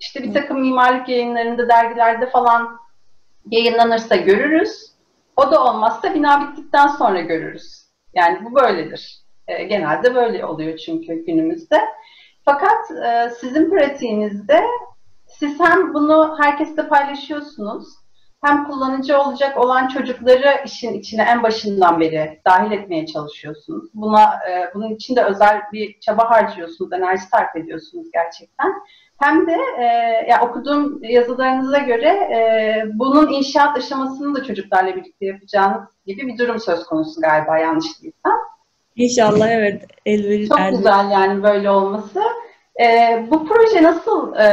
İşte 0.00 0.22
bir 0.22 0.34
takım 0.34 0.60
mimarlık 0.60 1.08
yayınlarında, 1.08 1.68
dergilerde 1.68 2.30
falan 2.30 2.81
yayınlanırsa 3.50 4.16
görürüz. 4.16 4.92
O 5.36 5.50
da 5.50 5.64
olmazsa 5.64 6.14
bina 6.14 6.40
bittikten 6.40 6.86
sonra 6.86 7.20
görürüz. 7.20 7.86
Yani 8.14 8.44
bu 8.44 8.54
böyledir. 8.54 9.22
E, 9.48 9.64
genelde 9.64 10.14
böyle 10.14 10.46
oluyor 10.46 10.78
çünkü 10.78 11.24
günümüzde. 11.26 11.80
Fakat 12.44 12.90
e, 12.90 13.30
sizin 13.40 13.70
pratiğinizde 13.70 14.62
siz 15.26 15.60
hem 15.60 15.94
bunu 15.94 16.36
herkesle 16.40 16.88
paylaşıyorsunuz, 16.88 17.88
hem 18.44 18.64
kullanıcı 18.64 19.20
olacak 19.20 19.58
olan 19.58 19.88
çocukları 19.88 20.62
işin 20.64 20.94
içine 20.94 21.22
en 21.22 21.42
başından 21.42 22.00
beri 22.00 22.40
dahil 22.46 22.72
etmeye 22.72 23.06
çalışıyorsunuz. 23.06 23.90
Buna 23.94 24.22
e, 24.22 24.70
bunun 24.74 24.94
için 24.94 25.16
de 25.16 25.24
özel 25.24 25.62
bir 25.72 26.00
çaba 26.00 26.30
harcıyorsunuz, 26.30 26.92
enerji 26.92 27.22
sarf 27.22 27.56
ediyorsunuz 27.56 28.06
gerçekten. 28.12 28.72
Hem 29.22 29.46
de 29.46 29.56
e, 29.78 29.84
ya 30.30 30.40
okuduğum 30.42 31.04
yazılarınıza 31.04 31.78
göre 31.78 32.08
e, 32.08 32.82
bunun 32.94 33.32
inşaat 33.32 33.76
aşamasını 33.78 34.34
da 34.34 34.44
çocuklarla 34.44 34.96
birlikte 34.96 35.26
yapacağınız 35.26 35.88
gibi 36.06 36.26
bir 36.26 36.38
durum 36.38 36.60
söz 36.60 36.84
konusu 36.84 37.20
galiba 37.20 37.58
yanlış 37.58 38.02
değilsem. 38.02 38.32
İnşallah 38.96 39.48
evet. 39.50 39.82
Elveri, 40.06 40.48
Çok 40.48 40.60
elveri. 40.60 40.76
güzel 40.76 41.10
yani 41.10 41.42
böyle 41.42 41.70
olması. 41.70 42.22
E, 42.80 42.86
bu 43.30 43.46
proje 43.46 43.82
nasıl 43.82 44.34
e, 44.36 44.46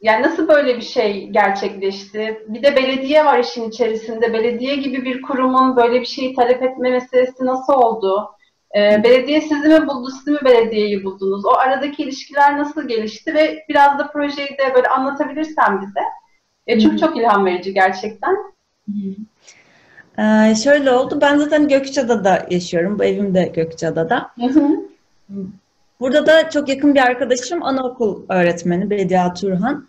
yani 0.00 0.22
nasıl 0.22 0.48
böyle 0.48 0.76
bir 0.76 0.82
şey 0.82 1.28
gerçekleşti? 1.28 2.44
Bir 2.48 2.62
de 2.62 2.76
belediye 2.76 3.24
var 3.24 3.38
işin 3.38 3.68
içerisinde. 3.68 4.32
Belediye 4.32 4.76
gibi 4.76 5.04
bir 5.04 5.22
kurumun 5.22 5.76
böyle 5.76 6.00
bir 6.00 6.06
şeyi 6.06 6.34
talep 6.34 6.62
etme 6.62 6.90
meselesi 6.90 7.46
nasıl 7.46 7.72
oldu? 7.72 8.30
Ee, 8.76 9.00
belediye 9.04 9.40
sizi 9.40 9.68
mi 9.68 9.86
buldu, 9.86 10.10
siz 10.10 10.26
mi 10.26 10.38
belediyeyi 10.44 11.04
buldunuz? 11.04 11.44
O 11.44 11.50
aradaki 11.50 12.02
ilişkiler 12.02 12.58
nasıl 12.58 12.88
gelişti 12.88 13.34
ve 13.34 13.64
biraz 13.68 13.98
da 13.98 14.10
projeyi 14.10 14.48
de 14.48 14.74
böyle 14.74 14.88
anlatabilirsen 14.88 15.80
bize. 15.80 16.00
E, 16.66 16.80
çünkü 16.80 16.98
çok 16.98 17.16
ilham 17.16 17.46
verici 17.46 17.74
gerçekten. 17.74 18.36
Ee, 20.18 20.54
şöyle 20.54 20.90
oldu, 20.90 21.18
ben 21.20 21.38
zaten 21.38 21.68
Gökçeada'da 21.68 22.46
yaşıyorum. 22.50 22.98
Bu 22.98 23.04
evim 23.04 23.34
de 23.34 23.52
Gökçeada'da. 23.54 24.30
Burada 26.00 26.26
da 26.26 26.50
çok 26.50 26.68
yakın 26.68 26.94
bir 26.94 27.00
arkadaşım 27.00 27.62
anaokul 27.62 28.22
öğretmeni 28.28 28.90
Bedia 28.90 29.34
Turhan. 29.34 29.88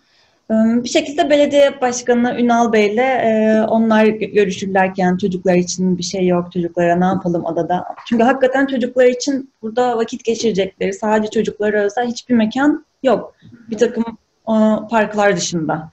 Bir 0.50 0.88
şekilde 0.88 1.30
belediye 1.30 1.80
başkanı 1.80 2.40
Ünal 2.40 2.72
Bey'le 2.72 2.98
e, 2.98 3.62
onlar 3.68 4.06
görüşürlerken 4.06 5.16
çocuklar 5.16 5.54
için 5.54 5.98
bir 5.98 6.02
şey 6.02 6.26
yok, 6.26 6.52
çocuklara 6.52 6.96
ne 6.96 7.04
yapalım 7.04 7.46
adada. 7.46 7.84
Çünkü 8.06 8.24
hakikaten 8.24 8.66
çocuklar 8.66 9.06
için 9.06 9.52
burada 9.62 9.96
vakit 9.96 10.24
geçirecekleri, 10.24 10.92
sadece 10.92 11.30
çocuklara 11.30 11.82
özel 11.82 12.06
hiçbir 12.06 12.34
mekan 12.34 12.84
yok. 13.02 13.34
Bir 13.70 13.78
takım 13.78 14.04
o, 14.46 14.88
parklar 14.90 15.36
dışında. 15.36 15.90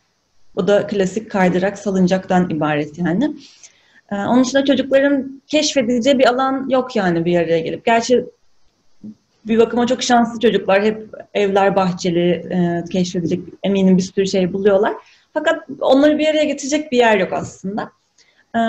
O 0.55 0.67
da 0.67 0.87
klasik 0.87 1.31
kaydırak, 1.31 1.77
salıncaktan 1.77 2.49
ibaret 2.49 2.97
yani. 2.97 3.35
Onun 4.11 4.43
dışında 4.43 4.65
çocukların 4.65 5.41
keşfedileceği 5.47 6.19
bir 6.19 6.29
alan 6.29 6.69
yok 6.69 6.95
yani 6.95 7.25
bir 7.25 7.37
araya 7.37 7.59
gelip. 7.59 7.85
Gerçi 7.85 8.25
bir 9.47 9.59
bakıma 9.59 9.87
çok 9.87 10.03
şanslı 10.03 10.39
çocuklar. 10.39 10.83
Hep 10.83 11.09
evler 11.33 11.75
bahçeli, 11.75 12.29
e, 12.29 12.83
keşfedecek 12.89 13.39
eminim 13.63 13.97
bir 13.97 14.01
sürü 14.01 14.27
şey 14.27 14.53
buluyorlar. 14.53 14.93
Fakat 15.33 15.63
onları 15.79 16.17
bir 16.17 16.27
araya 16.27 16.43
getirecek 16.43 16.91
bir 16.91 16.97
yer 16.97 17.17
yok 17.17 17.33
aslında. 17.33 17.91
E, 18.55 18.59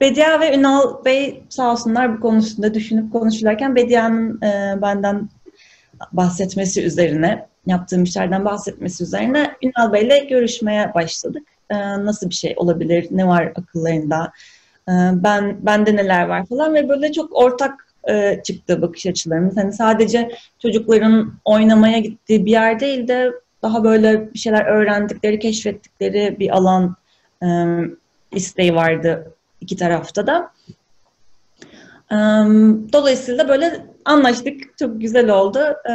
Bedia 0.00 0.40
ve 0.40 0.56
Ünal 0.56 1.04
Bey 1.04 1.42
sağ 1.48 1.72
olsunlar 1.72 2.16
bu 2.16 2.20
konusunda 2.20 2.74
düşünüp 2.74 3.12
konuşurlarken 3.12 3.76
Bedia'nın 3.76 4.42
e, 4.42 4.82
benden 4.82 5.28
bahsetmesi 6.12 6.82
üzerine, 6.84 7.46
yaptığım 7.66 8.02
işlerden 8.04 8.44
bahsetmesi 8.44 9.04
üzerine 9.04 9.50
Ünal 9.62 9.92
Bey'le 9.92 10.28
görüşmeye 10.28 10.94
başladık. 10.94 11.42
E, 11.70 11.76
nasıl 11.78 12.30
bir 12.30 12.34
şey 12.34 12.54
olabilir, 12.56 13.06
ne 13.10 13.26
var 13.26 13.52
akıllarında, 13.56 14.32
e, 14.88 14.92
ben 15.12 15.56
bende 15.66 15.96
neler 15.96 16.28
var 16.28 16.46
falan 16.46 16.74
ve 16.74 16.88
böyle 16.88 17.12
çok 17.12 17.36
ortak 17.36 17.87
e, 18.08 18.42
çıktı 18.44 18.82
bakış 18.82 19.06
açılarımız. 19.06 19.56
Hani 19.56 19.72
sadece 19.72 20.30
çocukların 20.58 21.32
oynamaya 21.44 21.98
gittiği 21.98 22.46
bir 22.46 22.50
yer 22.50 22.80
değil 22.80 23.08
de 23.08 23.32
daha 23.62 23.84
böyle 23.84 24.34
bir 24.34 24.38
şeyler 24.38 24.66
öğrendikleri, 24.66 25.38
keşfettikleri 25.38 26.36
bir 26.38 26.56
alan 26.56 26.96
e, 27.42 27.46
isteği 28.32 28.74
vardı 28.74 29.32
iki 29.60 29.76
tarafta 29.76 30.26
da. 30.26 30.50
E, 32.12 32.16
dolayısıyla 32.92 33.48
böyle 33.48 33.86
anlaştık. 34.04 34.78
Çok 34.78 35.00
güzel 35.00 35.30
oldu. 35.30 35.58
E, 35.58 35.92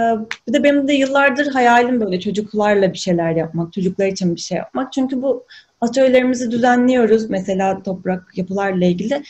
bir 0.48 0.54
de 0.54 0.64
benim 0.64 0.88
de 0.88 0.94
yıllardır 0.94 1.48
hayalim 1.48 2.02
böyle 2.02 2.20
çocuklarla 2.20 2.94
bir 2.94 2.98
şeyler 2.98 3.32
yapmak, 3.32 3.74
çocuklar 3.74 4.08
için 4.08 4.36
bir 4.36 4.42
şey 4.42 4.58
yapmak. 4.58 4.94
Çünkü 4.94 5.22
bu 5.22 5.46
atölyelerimizi 5.82 6.52
düzenliyoruz. 6.52 7.30
Mesela 7.30 7.84
toprak 7.84 8.38
yapılarla 8.38 8.86
ilgili 8.86 9.24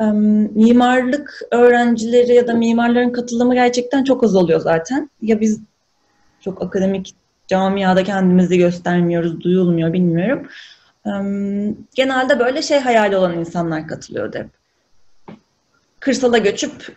mimarlık 0.00 1.40
öğrencileri 1.50 2.34
ya 2.34 2.46
da 2.46 2.54
mimarların 2.54 3.12
katılımı 3.12 3.54
gerçekten 3.54 4.04
çok 4.04 4.24
az 4.24 4.36
oluyor 4.36 4.60
zaten. 4.60 5.10
Ya 5.22 5.40
biz 5.40 5.60
çok 6.40 6.62
akademik 6.62 7.14
camiada 7.48 8.04
kendimizi 8.04 8.58
göstermiyoruz, 8.58 9.40
duyulmuyor 9.40 9.92
bilmiyorum. 9.92 10.46
Genelde 11.94 12.38
böyle 12.38 12.62
şey 12.62 12.78
hayali 12.78 13.16
olan 13.16 13.38
insanlar 13.38 13.88
katılıyordu 13.88 14.38
hep. 14.38 14.48
Kırsala 16.00 16.38
göçüp 16.38 16.96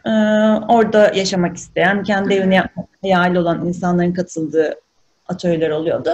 orada 0.68 1.12
yaşamak 1.16 1.58
isteyen, 1.58 2.04
kendi 2.04 2.34
evini 2.34 2.56
yapmak 2.56 2.88
hayali 3.02 3.40
olan 3.40 3.66
insanların 3.66 4.14
katıldığı 4.14 4.76
atölyeler 5.28 5.70
oluyordu. 5.70 6.10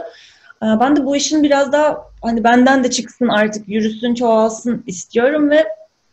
Ben 0.62 0.96
de 0.96 1.06
bu 1.06 1.16
işin 1.16 1.44
biraz 1.44 1.72
daha 1.72 1.98
hani 2.22 2.44
benden 2.44 2.84
de 2.84 2.90
çıksın 2.90 3.28
artık 3.28 3.70
yürüsün, 3.70 4.16
çoğalsın 4.16 4.84
istiyorum 4.88 5.50
ve 5.50 5.66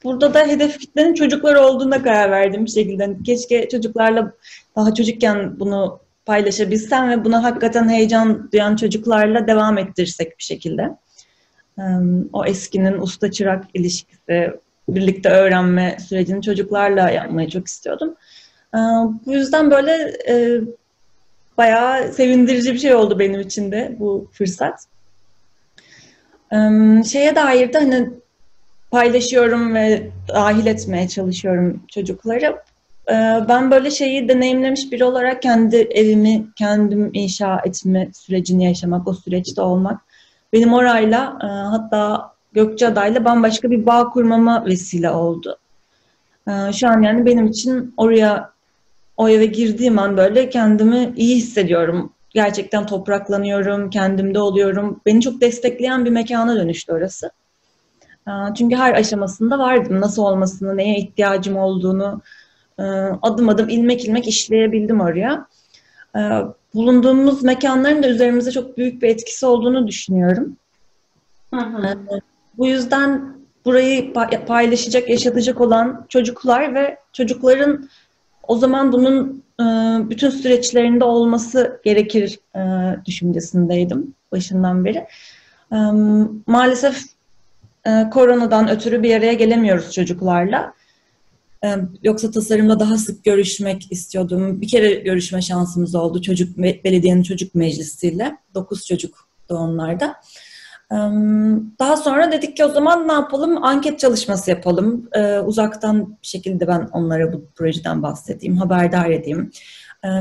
burada 0.04 0.34
da 0.34 0.46
hedef 0.46 0.78
kitlenin 0.78 1.14
çocuklar 1.14 1.54
olduğuna 1.54 2.02
karar 2.02 2.30
verdim 2.30 2.64
bir 2.64 2.70
şekilde. 2.70 3.04
Hani 3.04 3.22
keşke 3.22 3.68
çocuklarla 3.68 4.32
daha 4.76 4.94
çocukken 4.94 5.60
bunu 5.60 6.00
paylaşabilsem 6.26 7.10
ve 7.10 7.24
buna 7.24 7.42
hakikaten 7.42 7.88
heyecan 7.88 8.50
duyan 8.52 8.76
çocuklarla 8.76 9.46
devam 9.46 9.78
ettirsek 9.78 10.38
bir 10.38 10.44
şekilde. 10.44 10.90
O 12.32 12.44
eskinin 12.44 13.00
usta 13.00 13.30
çırak 13.30 13.64
ilişkisi, 13.74 14.50
birlikte 14.88 15.28
öğrenme 15.28 15.96
sürecini 16.08 16.42
çocuklarla 16.42 17.10
yapmayı 17.10 17.48
çok 17.48 17.66
istiyordum. 17.66 18.14
Bu 19.26 19.32
yüzden 19.32 19.70
böyle 19.70 20.12
bayağı 21.58 22.12
sevindirici 22.12 22.72
bir 22.72 22.78
şey 22.78 22.94
oldu 22.94 23.18
benim 23.18 23.40
için 23.40 23.72
de 23.72 23.96
bu 23.98 24.28
fırsat. 24.32 24.84
Şeye 27.06 27.36
dair 27.36 27.72
de 27.72 27.78
hani 27.78 28.10
paylaşıyorum 28.90 29.74
ve 29.74 30.10
dahil 30.28 30.66
etmeye 30.66 31.08
çalışıyorum 31.08 31.82
çocukları. 31.88 32.62
Ee, 33.08 33.40
ben 33.48 33.70
böyle 33.70 33.90
şeyi 33.90 34.28
deneyimlemiş 34.28 34.92
biri 34.92 35.04
olarak 35.04 35.42
kendi 35.42 35.76
evimi 35.76 36.46
kendim 36.56 37.10
inşa 37.12 37.60
etme 37.64 38.10
sürecini 38.14 38.64
yaşamak, 38.64 39.08
o 39.08 39.14
süreçte 39.14 39.62
olmak 39.62 40.00
benim 40.52 40.72
orayla 40.72 41.38
e, 41.42 41.46
hatta 41.46 42.32
Gökçeada'yla 42.52 43.24
bambaşka 43.24 43.70
bir 43.70 43.86
bağ 43.86 44.08
kurmama 44.08 44.64
vesile 44.66 45.10
oldu. 45.10 45.58
Ee, 46.48 46.72
şu 46.72 46.88
an 46.88 47.02
yani 47.02 47.26
benim 47.26 47.46
için 47.46 47.94
oraya 47.96 48.50
o 49.16 49.28
eve 49.28 49.46
girdiğim 49.46 49.98
an 49.98 50.16
böyle 50.16 50.48
kendimi 50.48 51.12
iyi 51.16 51.36
hissediyorum. 51.36 52.12
Gerçekten 52.30 52.86
topraklanıyorum, 52.86 53.90
kendimde 53.90 54.38
oluyorum. 54.40 55.00
Beni 55.06 55.20
çok 55.20 55.40
destekleyen 55.40 56.04
bir 56.04 56.10
mekana 56.10 56.56
dönüştü 56.56 56.92
orası. 56.92 57.30
Çünkü 58.54 58.76
her 58.76 58.94
aşamasında 58.94 59.58
vardım. 59.58 60.00
Nasıl 60.00 60.22
olmasını, 60.22 60.76
neye 60.76 60.98
ihtiyacım 60.98 61.56
olduğunu 61.56 62.22
adım 63.22 63.48
adım 63.48 63.68
ilmek 63.68 64.04
ilmek 64.04 64.28
işleyebildim 64.28 65.00
oraya. 65.00 65.46
Bulunduğumuz 66.74 67.42
mekanların 67.42 68.02
da 68.02 68.08
üzerimize 68.08 68.50
çok 68.50 68.76
büyük 68.76 69.02
bir 69.02 69.08
etkisi 69.08 69.46
olduğunu 69.46 69.86
düşünüyorum. 69.86 70.56
Hı 71.54 71.60
hı. 71.60 71.98
Bu 72.58 72.66
yüzden 72.66 73.40
burayı 73.64 74.12
paylaşacak, 74.46 75.08
yaşatacak 75.08 75.60
olan 75.60 76.06
çocuklar 76.08 76.74
ve 76.74 76.98
çocukların 77.12 77.88
o 78.48 78.56
zaman 78.56 78.92
bunun 78.92 79.44
bütün 80.10 80.30
süreçlerinde 80.30 81.04
olması 81.04 81.80
gerekir 81.84 82.40
düşüncesindeydim 83.06 84.14
başından 84.32 84.84
beri. 84.84 85.06
Maalesef 86.46 87.02
e, 87.86 88.10
koronadan 88.10 88.70
ötürü 88.70 89.02
bir 89.02 89.14
araya 89.14 89.32
gelemiyoruz 89.32 89.92
çocuklarla. 89.92 90.74
E, 91.64 91.76
yoksa 92.02 92.30
tasarımda 92.30 92.80
daha 92.80 92.96
sık 92.96 93.24
görüşmek 93.24 93.92
istiyordum. 93.92 94.60
Bir 94.60 94.68
kere 94.68 94.94
görüşme 94.94 95.42
şansımız 95.42 95.94
oldu 95.94 96.22
çocuk 96.22 96.58
belediyenin 96.58 97.22
çocuk 97.22 97.54
meclisiyle. 97.54 98.36
Dokuz 98.54 98.86
çocuk 98.86 99.28
onlarda. 99.48 100.14
E, 100.92 100.96
daha 101.78 101.96
sonra 101.96 102.32
dedik 102.32 102.56
ki 102.56 102.64
o 102.64 102.68
zaman 102.68 103.08
ne 103.08 103.12
yapalım? 103.12 103.64
Anket 103.64 103.98
çalışması 103.98 104.50
yapalım. 104.50 105.08
Uzaktan 105.44 106.08
bir 106.22 106.26
şekilde 106.26 106.68
ben 106.68 106.88
onlara 106.92 107.32
bu 107.32 107.44
projeden 107.54 108.02
bahsedeyim, 108.02 108.56
haberdar 108.56 109.10
edeyim. 109.10 109.50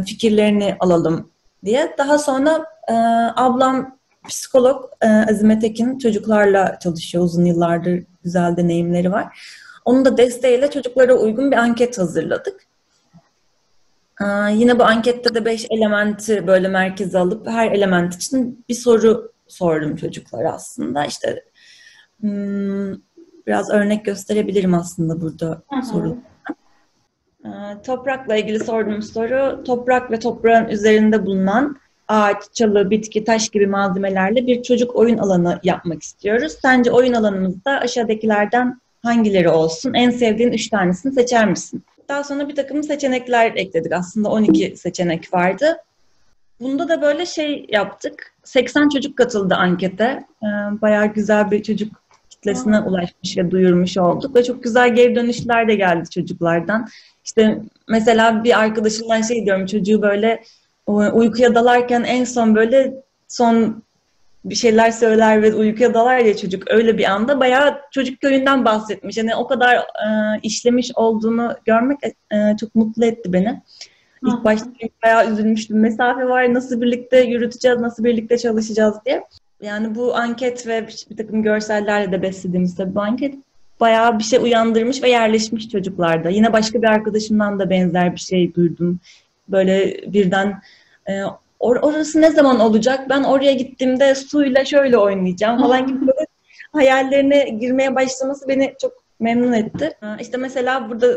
Fikirlerini 0.05 0.75
alalım 0.79 1.29
diye. 1.65 1.95
Daha 1.97 2.17
sonra 2.17 2.65
e, 2.87 2.93
ablam 3.35 3.98
psikolog 4.29 4.85
e, 5.01 5.07
Azime 5.07 5.59
Tekin 5.59 5.97
çocuklarla 5.97 6.79
çalışıyor 6.79 7.23
uzun 7.23 7.45
yıllardır 7.45 8.03
güzel 8.23 8.57
deneyimleri 8.57 9.11
var. 9.11 9.39
Onun 9.85 10.05
da 10.05 10.17
desteğiyle 10.17 10.71
çocuklara 10.71 11.13
uygun 11.13 11.51
bir 11.51 11.55
anket 11.57 11.97
hazırladık. 11.97 12.69
Ee, 14.21 14.25
yine 14.53 14.79
bu 14.79 14.83
ankette 14.83 15.33
de 15.33 15.45
beş 15.45 15.67
elementi 15.69 16.47
böyle 16.47 16.67
merkeze 16.67 17.19
alıp 17.19 17.47
her 17.47 17.71
element 17.71 18.15
için 18.15 18.65
bir 18.69 18.73
soru 18.73 19.31
sordum 19.47 19.95
çocuklara 19.95 20.51
aslında. 20.51 21.05
İşte 21.05 21.43
hmm, 22.19 22.93
biraz 23.47 23.69
örnek 23.69 24.05
gösterebilirim 24.05 24.73
aslında 24.73 25.21
burada 25.21 25.61
soru. 25.91 26.17
Ee, 27.45 27.49
toprakla 27.85 28.35
ilgili 28.35 28.59
sorduğum 28.63 29.01
soru, 29.01 29.63
toprak 29.63 30.11
ve 30.11 30.19
toprağın 30.19 30.67
üzerinde 30.67 31.25
bulunan 31.25 31.77
ağaç, 32.09 32.37
çalı, 32.53 32.89
bitki, 32.89 33.23
taş 33.23 33.49
gibi 33.49 33.67
malzemelerle 33.67 34.47
bir 34.47 34.63
çocuk 34.63 34.95
oyun 34.95 35.17
alanı 35.17 35.59
yapmak 35.63 36.03
istiyoruz. 36.03 36.53
Sence 36.61 36.91
oyun 36.91 37.13
alanımızda 37.13 37.71
aşağıdakilerden 37.71 38.81
hangileri 39.03 39.49
olsun? 39.49 39.93
En 39.93 40.09
sevdiğin 40.09 40.51
üç 40.51 40.69
tanesini 40.69 41.13
seçer 41.13 41.49
misin? 41.49 41.83
Daha 42.09 42.23
sonra 42.23 42.49
bir 42.49 42.55
takım 42.55 42.83
seçenekler 42.83 43.51
ekledik. 43.55 43.91
Aslında 43.91 44.29
12 44.29 44.77
seçenek 44.77 45.33
vardı. 45.33 45.77
Bunda 46.59 46.89
da 46.89 47.01
böyle 47.01 47.25
şey 47.25 47.65
yaptık. 47.69 48.33
80 48.43 48.89
çocuk 48.89 49.17
katıldı 49.17 49.55
ankete. 49.55 50.23
Ee, 50.43 50.47
bayağı 50.81 51.07
güzel 51.07 51.51
bir 51.51 51.63
çocuk 51.63 51.91
kitlesine 52.29 52.79
ulaşmış 52.79 53.37
ve 53.37 53.51
duyurmuş 53.51 53.97
olduk. 53.97 54.35
Ve 54.35 54.43
çok 54.43 54.63
güzel 54.63 54.95
geri 54.95 55.15
dönüşler 55.15 55.67
de 55.67 55.75
geldi 55.75 56.09
çocuklardan. 56.09 56.87
İşte 57.25 57.61
mesela 57.89 58.43
bir 58.43 58.59
arkadaşımdan 58.59 59.21
şey 59.21 59.45
diyorum 59.45 59.65
çocuğu 59.65 60.01
böyle 60.01 60.43
uykuya 60.87 61.55
dalarken 61.55 62.03
en 62.03 62.23
son 62.23 62.55
böyle 62.55 62.93
son 63.27 63.83
bir 64.45 64.55
şeyler 64.55 64.91
söyler 64.91 65.41
ve 65.41 65.53
uykuya 65.53 65.93
dalar 65.93 66.17
ya 66.17 66.37
çocuk 66.37 66.71
öyle 66.71 66.97
bir 66.97 67.03
anda 67.11 67.39
bayağı 67.39 67.81
çocuk 67.91 68.21
köyünden 68.21 68.65
bahsetmiş. 68.65 69.17
Yani 69.17 69.35
o 69.35 69.47
kadar 69.47 69.75
e, 69.75 70.39
işlemiş 70.43 70.91
olduğunu 70.95 71.55
görmek 71.65 71.97
e, 72.31 72.57
çok 72.59 72.75
mutlu 72.75 73.05
etti 73.05 73.33
beni. 73.33 73.61
İlk 74.27 74.43
başta 74.43 74.69
bayağı 75.03 75.31
üzülmüştüm. 75.31 75.79
Mesafe 75.79 76.29
var, 76.29 76.53
nasıl 76.53 76.81
birlikte 76.81 77.21
yürüteceğiz, 77.21 77.79
nasıl 77.79 78.03
birlikte 78.03 78.37
çalışacağız 78.37 78.95
diye. 79.05 79.23
Yani 79.61 79.95
bu 79.95 80.15
anket 80.15 80.67
ve 80.67 80.87
bir, 81.09 81.17
takım 81.17 81.43
görsellerle 81.43 82.11
de 82.11 82.21
beslediğimiz 82.21 82.75
tabii 82.75 82.95
bu 82.95 83.01
anket 83.01 83.35
bayağı 83.79 84.19
bir 84.19 84.23
şey 84.23 84.39
uyandırmış 84.39 85.03
ve 85.03 85.09
yerleşmiş 85.09 85.69
çocuklarda. 85.69 86.29
Yine 86.29 86.53
başka 86.53 86.81
bir 86.81 86.87
arkadaşımdan 86.87 87.59
da 87.59 87.69
benzer 87.69 88.13
bir 88.15 88.19
şey 88.19 88.55
duydum. 88.55 88.99
Böyle 89.51 90.01
birden 90.13 90.61
e, 91.09 91.23
or 91.59 91.75
orası 91.75 92.21
ne 92.21 92.31
zaman 92.31 92.59
olacak? 92.59 93.09
Ben 93.09 93.23
oraya 93.23 93.53
gittiğimde 93.53 94.15
suyla 94.15 94.65
şöyle 94.65 94.97
oynayacağım 94.97 95.61
falan 95.61 95.87
gibi 95.87 96.01
böyle 96.01 96.25
hayallerine 96.73 97.49
girmeye 97.49 97.95
başlaması 97.95 98.47
beni 98.47 98.73
çok 98.81 98.93
memnun 99.19 99.53
etti. 99.53 99.97
İşte 100.19 100.37
mesela 100.37 100.89
burada 100.89 101.07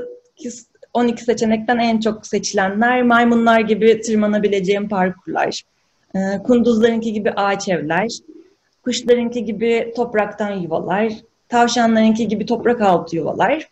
12 0.95 1.25
seçenekten 1.25 1.79
en 1.79 2.01
çok 2.01 2.27
seçilenler 2.27 3.03
maymunlar 3.03 3.61
gibi 3.61 4.01
tırmanabileceğim 4.01 4.89
parkurlar, 4.89 5.63
e, 6.15 6.19
kunduzlarınki 6.43 7.13
gibi 7.13 7.31
ağaç 7.31 7.69
evler, 7.69 8.09
kuşlarınki 8.85 9.45
gibi 9.45 9.93
topraktan 9.97 10.51
yuvalar, 10.51 11.13
tavşanlarınki 11.49 12.29
gibi 12.29 12.47
toprak 12.47 12.81
altı 12.81 13.17
yuvalar, 13.17 13.69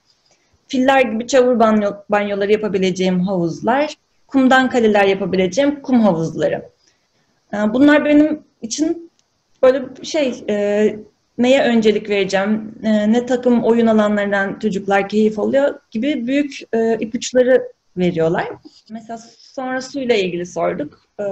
filler 0.69 1.01
gibi 1.01 1.27
çavur 1.27 1.59
banyo, 1.59 1.93
banyoları 2.11 2.53
yapabileceğim 2.53 3.21
havuzlar, 3.21 3.95
kumdan 4.31 4.71
kaleler 4.71 5.05
yapabileceğim 5.05 5.83
kum 5.83 6.01
havuzları. 6.01 6.71
Ee, 7.55 7.57
bunlar 7.57 8.05
benim 8.05 8.43
için 8.63 9.11
böyle 9.63 9.83
şey 10.03 10.45
e, 10.49 10.97
neye 11.39 11.63
öncelik 11.63 12.11
vereceğim, 12.11 12.75
e, 12.83 13.13
ne 13.13 13.27
takım 13.27 13.65
oyun 13.65 13.87
alanlarından 13.87 14.59
çocuklar 14.59 15.09
keyif 15.09 15.39
alıyor 15.39 15.75
gibi 15.91 16.27
büyük 16.27 16.61
e, 16.73 16.99
ipuçları 16.99 17.73
veriyorlar. 17.97 18.49
Mesela 18.91 19.19
sonra 19.39 19.81
suyla 19.81 20.15
ilgili 20.15 20.47
sorduk. 20.47 21.01
Ee, 21.21 21.25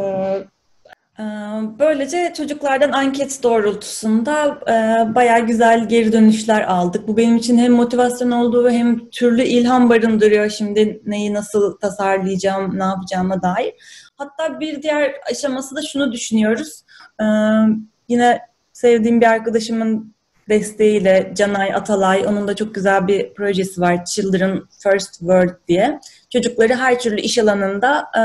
böylece 1.78 2.32
çocuklardan 2.36 2.92
anket 2.92 3.42
doğrultusunda 3.42 4.58
e, 4.68 5.14
bayağı 5.14 5.46
güzel 5.46 5.88
geri 5.88 6.12
dönüşler 6.12 6.62
aldık. 6.62 7.08
Bu 7.08 7.16
benim 7.16 7.36
için 7.36 7.58
hem 7.58 7.72
motivasyon 7.72 8.30
olduğu 8.30 8.70
hem 8.70 9.10
türlü 9.10 9.42
ilham 9.42 9.90
barındırıyor 9.90 10.50
şimdi 10.50 11.02
neyi 11.06 11.34
nasıl 11.34 11.78
tasarlayacağım, 11.78 12.78
ne 12.78 12.84
yapacağıma 12.84 13.42
dair. 13.42 13.74
Hatta 14.16 14.60
bir 14.60 14.82
diğer 14.82 15.14
aşaması 15.30 15.76
da 15.76 15.82
şunu 15.82 16.12
düşünüyoruz. 16.12 16.82
Ee, 17.20 17.24
yine 18.08 18.40
sevdiğim 18.72 19.20
bir 19.20 19.26
arkadaşımın 19.26 20.14
desteğiyle 20.48 21.32
Canay 21.36 21.74
Atalay, 21.74 22.26
onun 22.26 22.48
da 22.48 22.56
çok 22.56 22.74
güzel 22.74 23.06
bir 23.06 23.34
projesi 23.34 23.80
var 23.80 24.04
Children 24.04 24.62
First 24.82 25.18
Word 25.18 25.50
diye. 25.68 26.00
Çocukları 26.30 26.74
her 26.74 26.98
türlü 26.98 27.20
iş 27.20 27.38
alanında 27.38 28.04
e, 28.18 28.22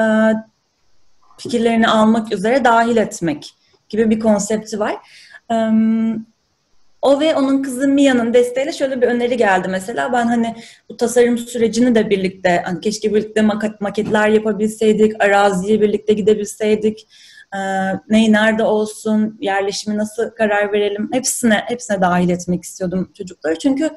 fikirlerini 1.37 1.87
almak 1.87 2.33
üzere 2.33 2.63
dahil 2.63 2.97
etmek 2.97 3.53
gibi 3.89 4.09
bir 4.09 4.19
konsepti 4.19 4.79
var. 4.79 4.95
O 7.01 7.19
ve 7.19 7.35
onun 7.35 7.63
kızı 7.63 7.87
Mia'nın 7.87 8.33
desteğiyle 8.33 8.71
şöyle 8.71 9.01
bir 9.01 9.07
öneri 9.07 9.37
geldi 9.37 9.67
mesela. 9.67 10.13
Ben 10.13 10.27
hani 10.27 10.55
bu 10.89 10.97
tasarım 10.97 11.37
sürecini 11.37 11.95
de 11.95 12.09
birlikte, 12.09 12.61
hani 12.65 12.81
keşke 12.81 13.13
birlikte 13.13 13.41
maketler 13.79 14.29
yapabilseydik, 14.29 15.23
araziye 15.23 15.81
birlikte 15.81 16.13
gidebilseydik 16.13 17.07
e, 17.53 17.59
neyi 18.09 18.31
nerede 18.31 18.63
olsun, 18.63 19.37
yerleşimi 19.41 19.97
nasıl 19.97 20.29
karar 20.29 20.73
verelim 20.73 21.09
hepsine 21.11 21.63
hepsine 21.67 22.01
dahil 22.01 22.29
etmek 22.29 22.63
istiyordum 22.63 23.11
çocukları. 23.17 23.59
Çünkü 23.59 23.89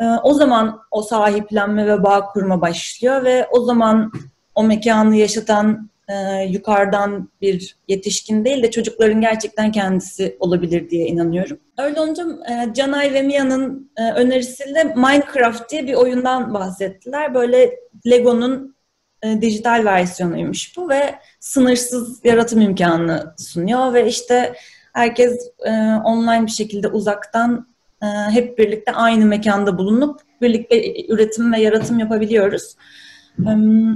e, 0.00 0.04
o 0.22 0.34
zaman 0.34 0.80
o 0.90 1.02
sahiplenme 1.02 1.86
ve 1.86 2.02
bağ 2.02 2.26
kurma 2.26 2.60
başlıyor 2.60 3.24
ve 3.24 3.46
o 3.50 3.60
zaman 3.60 4.12
o 4.54 4.64
mekanı 4.64 5.16
yaşatan 5.16 5.90
e, 6.08 6.44
yukarıdan 6.44 7.28
bir 7.40 7.76
yetişkin 7.88 8.44
değil 8.44 8.62
de 8.62 8.70
çocukların 8.70 9.20
gerçekten 9.20 9.72
kendisi 9.72 10.36
olabilir 10.40 10.90
diye 10.90 11.06
inanıyorum. 11.06 11.58
Öyle 11.78 12.00
olunca 12.00 12.24
e, 12.50 12.74
Canay 12.74 13.12
ve 13.12 13.22
Mia'nın 13.22 13.90
e, 13.96 14.12
önerisiyle 14.12 14.84
Minecraft 14.84 15.70
diye 15.70 15.86
bir 15.86 15.94
oyundan 15.94 16.54
bahsettiler. 16.54 17.34
Böyle 17.34 17.70
Lego'nun 18.06 18.76
e, 19.22 19.42
dijital 19.42 19.84
versiyonuymuş 19.84 20.76
bu 20.76 20.88
ve 20.88 21.14
sınırsız 21.40 22.24
yaratım 22.24 22.60
imkanı 22.60 23.34
sunuyor 23.38 23.94
ve 23.94 24.08
işte 24.08 24.54
herkes 24.92 25.50
e, 25.66 25.70
online 26.04 26.46
bir 26.46 26.50
şekilde 26.50 26.88
uzaktan 26.88 27.68
e, 28.02 28.06
hep 28.06 28.58
birlikte 28.58 28.92
aynı 28.92 29.26
mekanda 29.26 29.78
bulunup 29.78 30.20
birlikte 30.40 31.06
üretim 31.08 31.52
ve 31.52 31.60
yaratım 31.60 31.98
yapabiliyoruz. 31.98 32.76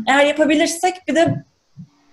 Eğer 0.08 0.24
yapabilirsek 0.24 0.94
bir 1.08 1.14
de 1.14 1.44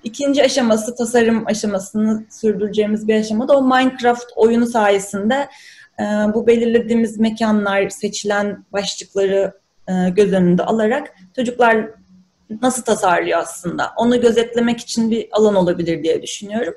ikinci 0.05 0.43
aşaması, 0.43 0.95
tasarım 0.95 1.47
aşamasını 1.47 2.25
sürdüreceğimiz 2.29 3.07
bir 3.07 3.15
aşamada 3.15 3.57
o 3.57 3.61
Minecraft 3.61 4.31
oyunu 4.35 4.65
sayesinde 4.65 5.49
e, 5.99 6.03
bu 6.03 6.47
belirlediğimiz 6.47 7.19
mekanlar, 7.19 7.89
seçilen 7.89 8.65
başlıkları 8.73 9.53
e, 9.87 10.09
göz 10.09 10.33
önünde 10.33 10.63
alarak 10.63 11.15
çocuklar 11.35 11.89
nasıl 12.61 12.83
tasarlıyor 12.83 13.39
aslında. 13.39 13.91
Onu 13.97 14.21
gözetlemek 14.21 14.79
için 14.79 15.11
bir 15.11 15.27
alan 15.31 15.55
olabilir 15.55 16.03
diye 16.03 16.21
düşünüyorum. 16.21 16.73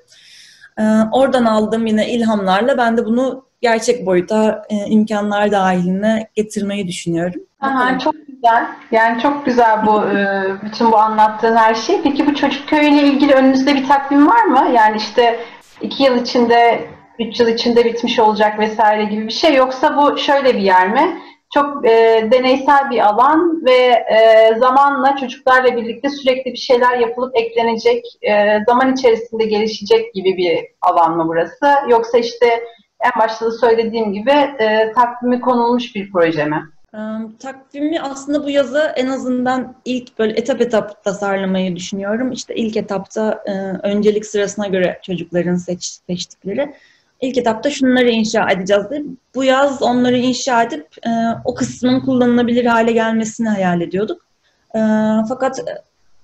Ee, 0.78 0.82
oradan 1.12 1.44
aldığım 1.44 1.86
yine 1.86 2.12
ilhamlarla 2.12 2.78
ben 2.78 2.96
de 2.96 3.04
bunu 3.04 3.47
gerçek 3.60 4.06
boyuta 4.06 4.62
e, 4.70 4.74
imkanlar 4.76 5.52
dahiline 5.52 6.28
getirmeyi 6.34 6.88
düşünüyorum. 6.88 7.40
Aha, 7.60 7.98
çok 7.98 8.14
güzel. 8.26 8.66
Yani 8.90 9.22
çok 9.22 9.46
güzel 9.46 9.86
bu 9.86 10.02
e, 10.02 10.44
bütün 10.64 10.92
bu 10.92 10.96
anlattığın 10.96 11.56
her 11.56 11.74
şey. 11.74 12.02
Peki 12.02 12.26
bu 12.26 12.34
çocuk 12.34 12.68
köyüyle 12.68 13.02
ilgili 13.02 13.34
önünüzde 13.34 13.74
bir 13.74 13.88
takvim 13.88 14.26
var 14.26 14.44
mı? 14.44 14.68
Yani 14.74 14.96
işte 14.96 15.40
iki 15.80 16.02
yıl 16.02 16.16
içinde, 16.16 16.80
üç 17.18 17.40
yıl 17.40 17.48
içinde 17.48 17.84
bitmiş 17.84 18.18
olacak 18.18 18.58
vesaire 18.58 19.04
gibi 19.04 19.26
bir 19.26 19.32
şey. 19.32 19.54
Yoksa 19.54 19.96
bu 19.96 20.18
şöyle 20.18 20.54
bir 20.54 20.62
yer 20.62 20.92
mi? 20.92 21.18
çok 21.54 21.86
e, 21.86 22.28
deneysel 22.32 22.90
bir 22.90 23.08
alan 23.08 23.64
ve 23.64 24.04
e, 24.14 24.54
zamanla 24.58 25.16
çocuklarla 25.16 25.76
birlikte 25.76 26.08
sürekli 26.08 26.52
bir 26.52 26.58
şeyler 26.58 26.98
yapılıp 26.98 27.36
eklenecek, 27.36 28.04
e, 28.22 28.58
zaman 28.66 28.92
içerisinde 28.92 29.44
gelişecek 29.44 30.14
gibi 30.14 30.36
bir 30.36 30.66
alan 30.82 31.16
mı 31.16 31.24
burası? 31.28 31.90
Yoksa 31.90 32.18
işte 32.18 32.64
en 33.00 33.20
başta 33.20 33.46
da 33.46 33.50
söylediğim 33.50 34.12
gibi 34.12 34.30
e, 34.30 34.92
takvimi 34.92 35.40
konulmuş 35.40 35.94
bir 35.94 36.12
proje 36.12 36.44
mi? 36.44 36.70
E, 36.94 36.98
takvimi 37.38 38.00
aslında 38.00 38.44
bu 38.44 38.50
yazı 38.50 38.92
en 38.96 39.06
azından 39.06 39.74
ilk 39.84 40.18
böyle 40.18 40.32
etap 40.32 40.60
etap 40.60 41.04
tasarlamayı 41.04 41.76
düşünüyorum. 41.76 42.32
İşte 42.32 42.54
ilk 42.54 42.76
etapta 42.76 43.42
e, 43.46 43.52
öncelik 43.88 44.26
sırasına 44.26 44.66
göre 44.66 45.00
çocukların 45.02 45.56
seç, 45.56 45.98
seçtikleri 46.06 46.74
ilk 47.20 47.38
etapta 47.38 47.70
şunları 47.70 48.08
inşa 48.10 48.50
edeceğiz 48.50 48.90
diye. 48.90 49.02
Bu 49.34 49.44
yaz 49.44 49.82
onları 49.82 50.16
inşa 50.16 50.62
edip 50.62 50.86
e, 51.06 51.10
o 51.44 51.54
kısmın 51.54 52.00
kullanılabilir 52.00 52.64
hale 52.64 52.92
gelmesini 52.92 53.48
hayal 53.48 53.80
ediyorduk. 53.80 54.26
E, 54.74 54.80
fakat 55.28 55.60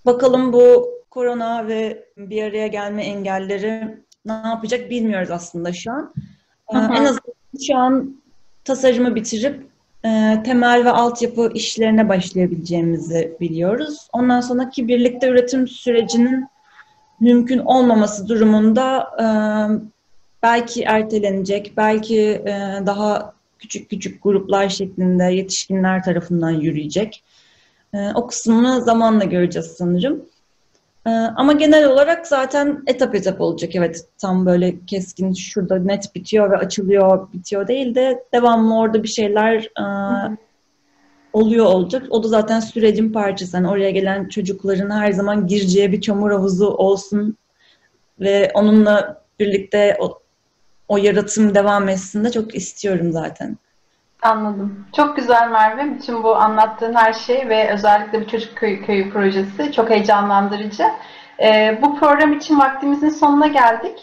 bakalım 0.06 0.52
bu 0.52 0.94
korona 1.10 1.68
ve 1.68 2.04
bir 2.16 2.42
araya 2.42 2.66
gelme 2.66 3.04
engelleri 3.04 3.98
ne 4.26 4.32
yapacak 4.32 4.90
bilmiyoruz 4.90 5.30
aslında 5.30 5.72
şu 5.72 5.92
an. 5.92 6.14
E, 6.72 6.77
en 6.77 7.05
azından 7.05 7.35
şu 7.66 7.77
an 7.77 8.16
tasarımı 8.64 9.14
bitirip 9.14 9.66
e, 10.05 10.42
temel 10.44 10.85
ve 10.85 10.90
altyapı 10.90 11.50
işlerine 11.55 12.09
başlayabileceğimizi 12.09 13.37
biliyoruz. 13.40 14.09
Ondan 14.12 14.40
sonraki 14.40 14.88
birlikte 14.88 15.29
üretim 15.29 15.68
sürecinin 15.68 16.48
mümkün 17.20 17.59
olmaması 17.59 18.29
durumunda 18.29 19.11
e, 19.20 19.27
belki 20.42 20.83
ertelenecek, 20.83 21.72
belki 21.77 22.20
e, 22.20 22.83
daha 22.87 23.35
küçük 23.59 23.90
küçük 23.90 24.22
gruplar 24.22 24.68
şeklinde 24.68 25.24
yetişkinler 25.24 26.03
tarafından 26.03 26.50
yürüyecek. 26.50 27.24
E, 27.94 28.11
o 28.14 28.27
kısmını 28.27 28.83
zamanla 28.83 29.24
göreceğiz 29.24 29.74
sanırım. 29.79 30.22
E, 31.06 31.10
ama 31.10 31.52
genel 31.52 31.86
olarak 31.86 32.26
zaten 32.26 32.82
etap 32.86 33.14
etap 33.14 33.40
olacak. 33.40 33.76
Evet 33.76 34.06
tam 34.18 34.46
böyle 34.46 34.74
keskin 34.86 35.32
şurada 35.32 35.78
net 35.78 36.14
bitiyor 36.14 36.50
ve 36.50 36.56
açılıyor, 36.56 37.32
bitiyor 37.32 37.68
değil 37.68 37.94
de 37.94 38.24
devamlı 38.34 38.78
orada 38.78 39.02
bir 39.02 39.08
şeyler 39.08 39.70
e, 39.80 39.84
oluyor 41.32 41.66
olacak. 41.66 42.06
O 42.10 42.22
da 42.22 42.28
zaten 42.28 42.60
sürecin 42.60 43.12
parçası. 43.12 43.56
Yani 43.56 43.68
oraya 43.68 43.90
gelen 43.90 44.28
çocukların 44.28 44.90
her 44.90 45.12
zaman 45.12 45.46
gireceği 45.46 45.92
bir 45.92 46.00
çamur 46.00 46.30
havuzu 46.30 46.66
olsun 46.66 47.36
ve 48.20 48.50
onunla 48.54 49.22
birlikte 49.40 49.96
o 50.00 50.20
o 50.88 50.96
yaratım 50.96 51.54
devam 51.54 51.88
etsin 51.88 52.24
de 52.24 52.32
çok 52.32 52.54
istiyorum 52.54 53.12
zaten. 53.12 53.58
Anladım. 54.24 54.87
Çok 54.96 55.16
güzel 55.16 55.50
Merve. 55.50 55.94
Bütün 55.94 56.22
bu 56.22 56.37
anlattığın 56.37 56.94
her 56.94 57.12
şey 57.12 57.48
ve 57.48 57.72
özellikle 57.72 58.20
bu 58.20 58.28
çocuk 58.28 58.56
köyü, 58.56 58.82
köyü 58.87 59.10
projesi 59.10 59.72
çok 59.72 59.90
heyecanlandırıcı. 59.90 60.84
Ee, 61.42 61.78
bu 61.82 61.98
program 61.98 62.32
için 62.32 62.58
vaktimizin 62.58 63.08
sonuna 63.08 63.46
geldik. 63.46 63.98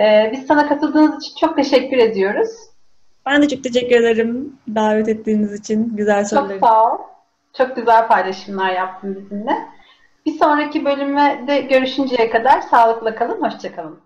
Ee, 0.00 0.30
biz 0.32 0.46
sana 0.46 0.68
katıldığınız 0.68 1.24
için 1.24 1.36
çok 1.40 1.56
teşekkür 1.56 1.96
ediyoruz. 1.96 2.50
Ben 3.26 3.42
de 3.42 3.48
çok 3.48 3.64
teşekkür 3.64 3.96
ederim 3.96 4.58
davet 4.74 5.08
ettiğiniz 5.08 5.60
için. 5.60 5.96
Güzel 5.96 6.24
sorular. 6.24 6.48
Çok 6.48 6.68
sağ 6.68 6.92
ol. 6.92 6.98
Çok 7.58 7.76
güzel 7.76 8.08
paylaşımlar 8.08 8.72
yaptın 8.72 9.16
bizimle. 9.16 9.56
Bir 10.26 10.38
sonraki 10.38 10.84
bölüme 10.84 11.44
de 11.46 11.60
görüşünceye 11.60 12.30
kadar 12.30 12.60
sağlıkla 12.60 13.14
kalın, 13.14 13.42
hoşçakalın. 13.42 14.00